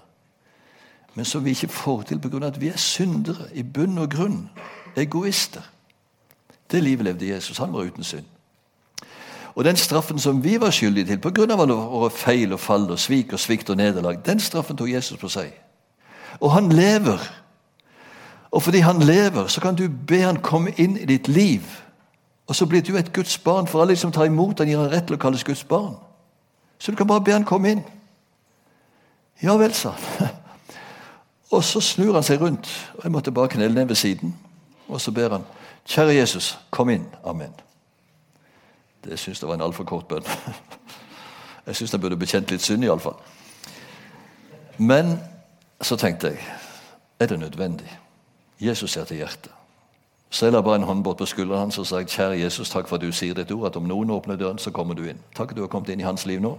Men 1.17 1.25
som 1.25 1.45
vi 1.45 1.51
ikke 1.51 1.69
får 1.69 2.03
til 2.03 2.21
pga. 2.21 2.47
at 2.47 2.61
vi 2.61 2.69
er 2.69 2.77
syndere 2.77 3.49
i 3.55 3.63
bunn 3.63 3.99
og 3.99 4.11
grunn. 4.11 4.51
Egoister. 4.97 5.61
Det 6.71 6.83
livet 6.83 7.05
levde 7.05 7.29
Jesus. 7.29 7.59
Han 7.59 7.73
var 7.73 7.81
uten 7.81 8.05
synd. 8.05 8.25
Og 9.55 9.65
den 9.65 9.77
straffen 9.77 10.19
som 10.19 10.45
vi 10.45 10.61
var 10.61 10.71
skyldige 10.71 11.07
til 11.07 11.19
pga. 11.19 11.55
våre 11.57 12.11
feil 12.11 12.53
og 12.53 12.61
fall 12.61 12.91
og 12.91 12.99
svik 12.99 13.33
og 13.33 13.41
svikt 13.41 13.71
og 13.71 13.77
nederlag, 13.77 14.19
den 14.27 14.41
straffen 14.41 14.77
tok 14.77 14.93
Jesus 14.93 15.19
på 15.19 15.29
seg. 15.29 15.53
Og 16.41 16.53
han 16.53 16.73
lever. 16.73 17.19
Og 18.51 18.63
fordi 18.63 18.79
han 18.79 18.99
lever, 18.99 19.47
så 19.47 19.61
kan 19.61 19.75
du 19.75 19.89
be 20.09 20.21
han 20.21 20.37
komme 20.37 20.71
inn 20.77 20.97
i 20.97 21.05
ditt 21.05 21.29
liv. 21.29 21.63
Og 22.47 22.57
så 22.57 22.67
blir 22.67 22.83
du 22.83 22.97
et 22.97 23.13
Guds 23.13 23.39
barn. 23.39 23.67
For 23.67 23.83
alle 23.83 23.97
som 23.97 24.13
tar 24.13 24.25
imot 24.25 24.59
han 24.59 24.69
gir 24.69 24.79
han 24.79 24.91
rett 24.93 25.07
til 25.07 25.17
å 25.17 25.19
kalles 25.19 25.45
Guds 25.45 25.65
barn. 25.65 25.97
Så 26.79 26.91
du 26.91 26.97
kan 26.97 27.07
bare 27.07 27.25
be 27.25 27.33
han 27.33 27.45
komme 27.45 27.71
inn. 27.71 27.85
Ja 29.43 29.57
vel, 29.57 29.73
sa 29.75 29.91
han. 29.91 30.29
Og 31.51 31.65
så 31.65 31.81
snur 31.81 32.15
han 32.15 32.27
seg 32.27 32.41
rundt, 32.41 32.69
og 32.97 33.05
jeg 33.05 33.13
måtte 33.13 33.33
bare 33.33 33.49
knelle 33.49 33.75
ned 33.75 33.87
ved 33.87 33.95
siden. 33.95 34.35
Og 34.89 35.01
så 35.01 35.13
ber 35.13 35.31
han, 35.31 35.45
kjære 35.87 36.15
Jesus, 36.15 36.59
kom 36.71 36.91
inn. 36.91 37.07
Amen. 37.25 37.55
Det 39.05 39.19
syns 39.19 39.43
jeg 39.43 39.49
var 39.49 39.55
en 39.55 39.67
altfor 39.67 39.85
kort 39.85 40.09
bønn. 40.09 40.27
Jeg 41.67 41.77
syns 41.77 41.91
han 41.91 42.01
burde 42.01 42.17
bekjent 42.17 42.51
litt 42.51 42.63
synd, 42.63 42.85
iallfall. 42.85 43.17
Men 44.79 45.17
så 45.83 45.97
tenkte 45.97 46.29
jeg, 46.29 46.39
er 47.19 47.27
det 47.27 47.39
nødvendig? 47.39 47.91
Jesus 48.61 48.93
ser 48.93 49.05
til 49.05 49.17
hjertet. 49.17 49.51
Så 50.31 50.47
jeg 50.47 50.53
la 50.53 50.61
bare 50.61 50.77
en 50.77 50.87
hånd 50.87 51.05
bort 51.05 51.19
på 51.19 51.27
skulderen 51.27 51.67
hans 51.67 51.79
og 51.79 51.87
sa 51.87 52.03
kjære 52.03 52.39
Jesus, 52.39 52.71
takk 52.71 52.89
for 52.89 53.01
at 53.01 53.03
du 53.03 53.13
sier 53.13 53.35
ditt 53.35 53.51
ord, 53.51 53.67
at 53.67 53.77
om 53.77 53.87
noen 53.89 54.11
åpner 54.11 54.37
døren, 54.37 54.59
så 54.59 54.71
kommer 54.71 54.95
du 54.95 55.05
inn. 55.09 55.19
Takk 55.35 55.51
at 55.51 55.57
du 55.57 55.63
har 55.63 55.71
kommet 55.73 55.91
inn 55.91 56.01
i 56.01 56.07
hans 56.07 56.27
liv 56.27 56.41
nå. 56.41 56.55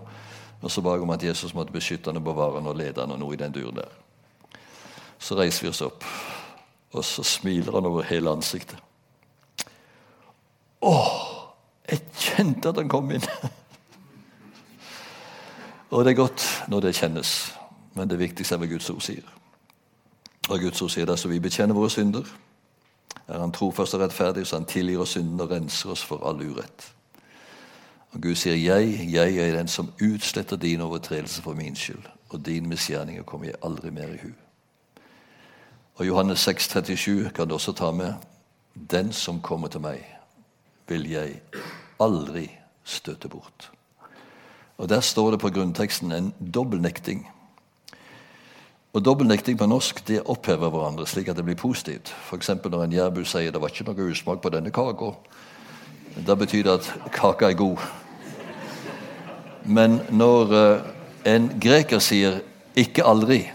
Og 0.62 0.71
så 0.71 0.82
ba 0.82 0.95
jeg 0.95 1.06
om 1.06 1.13
at 1.13 1.23
Jesus 1.23 1.54
måtte 1.54 1.71
beskytte 1.71 2.10
han 2.10 2.17
og 2.17 2.23
bevare 2.23 2.60
han 2.60 2.67
og 2.67 2.76
lede 2.76 3.02
han 3.02 3.12
og 3.12 3.19
noe 3.21 3.34
i 3.36 3.39
den 3.39 3.54
duren 3.54 3.80
der. 3.80 3.91
Så 5.19 5.38
reiser 5.38 5.65
vi 5.65 5.69
oss 5.69 5.82
opp, 5.82 6.03
og 6.93 7.06
så 7.06 7.23
smiler 7.23 7.73
han 7.73 7.89
over 7.89 8.06
hele 8.08 8.32
ansiktet. 8.32 8.80
Å, 10.82 10.93
jeg 11.89 12.03
kjente 12.21 12.69
at 12.69 12.77
han 12.77 12.91
kom 12.91 13.10
inn! 13.12 13.25
og 15.91 16.06
det 16.06 16.13
er 16.13 16.21
godt 16.21 16.45
når 16.69 16.88
det 16.88 16.97
kjennes, 16.99 17.34
men 17.97 18.12
det 18.12 18.21
viktigste 18.21 18.56
er 18.56 18.62
hva 18.62 18.69
Guds 18.69 18.89
ord 18.93 19.01
sier. 19.01 19.25
Og 20.47 20.62
Guds 20.62 20.82
ord 20.82 20.93
sier 20.93 21.10
det, 21.10 21.17
så 21.19 21.32
vi 21.32 21.41
bekjenner 21.43 21.75
våre 21.75 21.91
synder. 21.91 22.27
Er 23.27 23.41
Han 23.41 23.51
trofast 23.51 23.97
og 23.97 24.06
rettferdig, 24.06 24.45
så 24.47 24.62
Han 24.62 24.69
tilgir 24.69 25.01
oss 25.03 25.17
synden 25.17 25.41
og 25.43 25.51
renser 25.51 25.91
oss 25.91 26.06
for 26.06 26.23
all 26.27 26.39
urett. 26.39 26.91
Og 28.13 28.21
Gud 28.21 28.36
sier, 28.36 28.56
'Jeg, 28.56 29.12
jeg 29.12 29.38
er 29.38 29.58
den 29.58 29.67
som 29.67 29.91
utsletter 30.01 30.56
din 30.56 30.82
overtredelse 30.82 31.41
for 31.41 31.53
min 31.53 31.75
skyld', 31.75 32.08
'og 32.30 32.45
din 32.45 32.69
misgjerninger 32.69 33.23
kommer 33.23 33.47
jeg 33.47 33.56
aldri 33.63 33.89
mer 33.89 34.08
i 34.08 34.17
hu'. 34.17 34.46
Og 35.97 36.07
Johannes 36.07 36.39
6, 36.39 36.69
37 36.69 37.29
kan 37.36 37.47
du 37.47 37.53
også 37.53 37.73
ta 37.73 37.91
med. 37.91 38.13
'Den 38.91 39.13
som 39.13 39.41
kommer 39.41 39.67
til 39.67 39.81
meg, 39.81 40.17
vil 40.88 41.10
jeg 41.10 41.41
aldri 41.99 42.51
støte 42.83 43.27
bort'. 43.27 43.71
Og 44.77 44.89
Der 44.89 44.99
står 44.99 45.31
det 45.31 45.39
på 45.39 45.49
grunnteksten 45.49 46.12
en 46.12 46.33
dobbeltnekting. 46.53 47.27
Og 48.93 49.05
Dobbeltnekting 49.05 49.57
på 49.57 49.65
norsk 49.65 50.07
det 50.07 50.21
opphever 50.25 50.69
hverandre 50.69 51.07
slik 51.07 51.27
at 51.27 51.36
det 51.36 51.45
blir 51.45 51.55
positivt. 51.55 52.15
F.eks. 52.29 52.49
når 52.49 52.83
en 52.83 52.93
jærbu 52.93 53.23
sier 53.23 53.51
'det 53.51 53.62
var 53.62 53.67
ikke 53.67 53.83
noe 53.83 54.12
usmak 54.12 54.41
på 54.41 54.49
denne 54.49 54.69
kaka'. 54.69 55.15
Da 56.27 56.36
betyr 56.36 56.63
det 56.63 56.71
at 56.71 56.93
kaka 57.12 57.45
er 57.45 57.53
god. 57.53 57.77
Men 59.65 60.01
når 60.10 60.53
eh, 60.53 60.81
en 61.36 61.60
greker 61.60 61.99
sier 61.99 62.39
'ikke 62.75 63.03
aldri', 63.03 63.51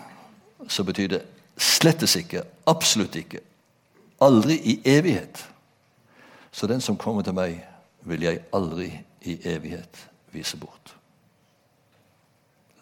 så 0.69 0.85
betyr 0.85 1.09
det 1.09 1.32
slettes 1.63 2.17
ikke, 2.19 2.43
absolutt 2.67 3.17
ikke, 3.19 3.41
aldri 4.23 4.57
i 4.57 4.75
evighet. 4.85 5.45
Så 6.53 6.67
den 6.67 6.81
som 6.81 6.99
kommer 7.01 7.23
til 7.23 7.37
meg, 7.37 7.61
vil 8.03 8.23
jeg 8.27 8.43
aldri 8.55 8.89
i 9.23 9.39
evighet 9.49 10.09
vise 10.35 10.59
bort. 10.59 10.97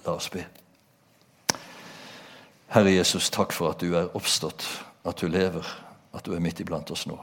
La 0.07 0.17
oss 0.17 0.31
be. 0.33 0.47
Herre 2.71 2.95
Jesus, 2.95 3.31
takk 3.31 3.53
for 3.53 3.75
at 3.75 3.83
du 3.83 3.97
er 3.99 4.15
oppstått, 4.17 4.65
at 5.05 5.21
du 5.21 5.29
lever, 5.29 5.67
at 6.15 6.25
du 6.27 6.35
er 6.35 6.43
midt 6.43 6.63
iblant 6.63 6.91
oss 6.91 7.07
nå. 7.11 7.19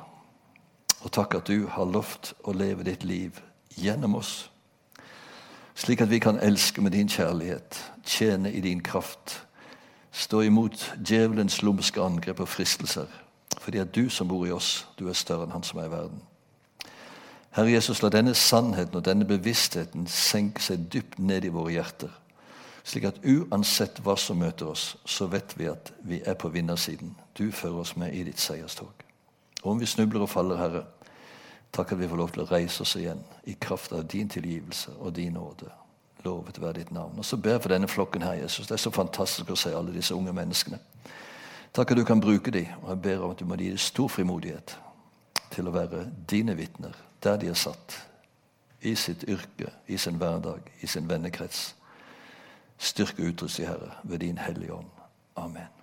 Og 1.01 1.11
takk 1.13 1.39
at 1.39 1.49
du 1.49 1.67
har 1.71 1.89
lovt 1.89 2.33
å 2.43 2.53
leve 2.53 2.85
ditt 2.85 3.03
liv 3.07 3.41
gjennom 3.77 4.17
oss 4.19 4.47
slik 5.77 6.01
at 6.01 6.09
vi 6.09 6.19
kan 6.19 6.39
elske 6.41 6.81
med 6.81 6.91
din 6.91 7.09
kjærlighet, 7.09 7.91
tjene 8.05 8.51
i 8.51 8.61
din 8.61 8.81
kraft, 8.83 9.43
stå 10.17 10.41
imot 10.47 10.81
djevelens 10.97 11.61
lumske 11.61 12.01
angrep 12.01 12.41
og 12.41 12.49
fristelser, 12.49 13.05
for 13.57 13.71
det 13.71 13.81
er 13.81 13.91
du 13.91 14.09
som 14.09 14.27
bor 14.27 14.45
i 14.47 14.51
oss, 14.51 14.87
du 14.99 15.07
er 15.09 15.17
større 15.17 15.45
enn 15.45 15.53
han 15.53 15.65
som 15.65 15.79
er 15.79 15.89
i 15.89 15.93
verden. 15.93 16.21
Herre 17.57 17.71
Jesus, 17.71 18.01
la 18.01 18.09
denne 18.13 18.33
sannheten 18.37 18.99
og 18.99 19.05
denne 19.05 19.25
bevisstheten 19.25 20.05
senke 20.09 20.61
seg 20.61 20.89
dypt 20.93 21.17
ned 21.19 21.45
i 21.45 21.53
våre 21.53 21.73
hjerter, 21.77 22.11
slik 22.83 23.07
at 23.09 23.23
uansett 23.25 24.01
hva 24.03 24.17
som 24.17 24.39
møter 24.41 24.69
oss, 24.73 24.91
så 25.05 25.29
vet 25.31 25.57
vi 25.57 25.69
at 25.69 25.91
vi 26.07 26.21
er 26.25 26.37
på 26.39 26.49
vinnersiden. 26.53 27.15
Du 27.37 27.51
fører 27.51 27.81
oss 27.81 27.95
med 27.97 28.13
i 28.13 28.23
ditt 28.27 28.39
seierstog. 28.39 28.93
Og 29.63 29.71
om 29.73 29.81
vi 29.81 29.89
snubler 29.89 30.23
og 30.23 30.29
faller, 30.31 30.61
Herre, 30.61 30.85
Takk 31.71 31.91
at 31.91 31.99
vi 31.99 32.07
får 32.07 32.17
lov 32.17 32.31
til 32.33 32.43
å 32.43 32.49
reise 32.49 32.81
oss 32.81 32.95
igjen 32.97 33.19
i 33.45 33.57
kraft 33.59 33.93
av 33.93 34.07
din 34.09 34.29
tilgivelse 34.31 34.95
og 34.97 35.13
din 35.15 35.35
nåde. 35.37 35.69
Lovet 36.25 36.61
være 36.61 36.73
ditt 36.73 36.91
navn. 36.91 37.17
Og 37.17 37.25
så 37.25 37.37
ber 37.37 37.51
jeg 37.51 37.61
for 37.61 37.69
denne 37.69 37.87
flokken 37.87 38.21
her, 38.21 38.33
Jesus. 38.33 38.67
Det 38.67 38.73
er 38.73 38.81
så 38.81 38.91
fantastisk 38.91 39.51
å 39.51 39.55
se 39.59 39.75
alle 39.75 39.93
disse 39.93 40.15
unge 40.15 40.33
menneskene. 40.33 40.79
Takk 41.73 41.91
at 41.91 41.97
du 41.97 42.03
kan 42.03 42.21
bruke 42.21 42.51
dem, 42.51 42.65
og 42.81 42.89
jeg 42.89 43.01
ber 43.01 43.23
om 43.23 43.31
at 43.31 43.39
du 43.39 43.45
må 43.45 43.55
gi 43.55 43.69
dem 43.69 43.77
stor 43.77 44.07
frimodighet 44.09 44.77
til 45.53 45.67
å 45.67 45.75
være 45.75 46.07
dine 46.29 46.55
vitner 46.57 46.95
der 47.23 47.37
de 47.37 47.51
er 47.51 47.59
satt. 47.59 47.99
I 48.81 48.95
sitt 48.95 49.25
yrke, 49.27 49.71
i 49.87 49.97
sin 49.97 50.17
hverdag, 50.21 50.61
i 50.81 50.87
sin 50.87 51.09
vennekrets. 51.09 51.75
Styrke 52.77 53.25
og 53.29 53.59
i 53.59 53.65
Herre 53.65 53.91
ved 54.03 54.19
din 54.19 54.37
Hellige 54.37 54.73
Ånd. 54.73 54.93
Amen. 55.35 55.76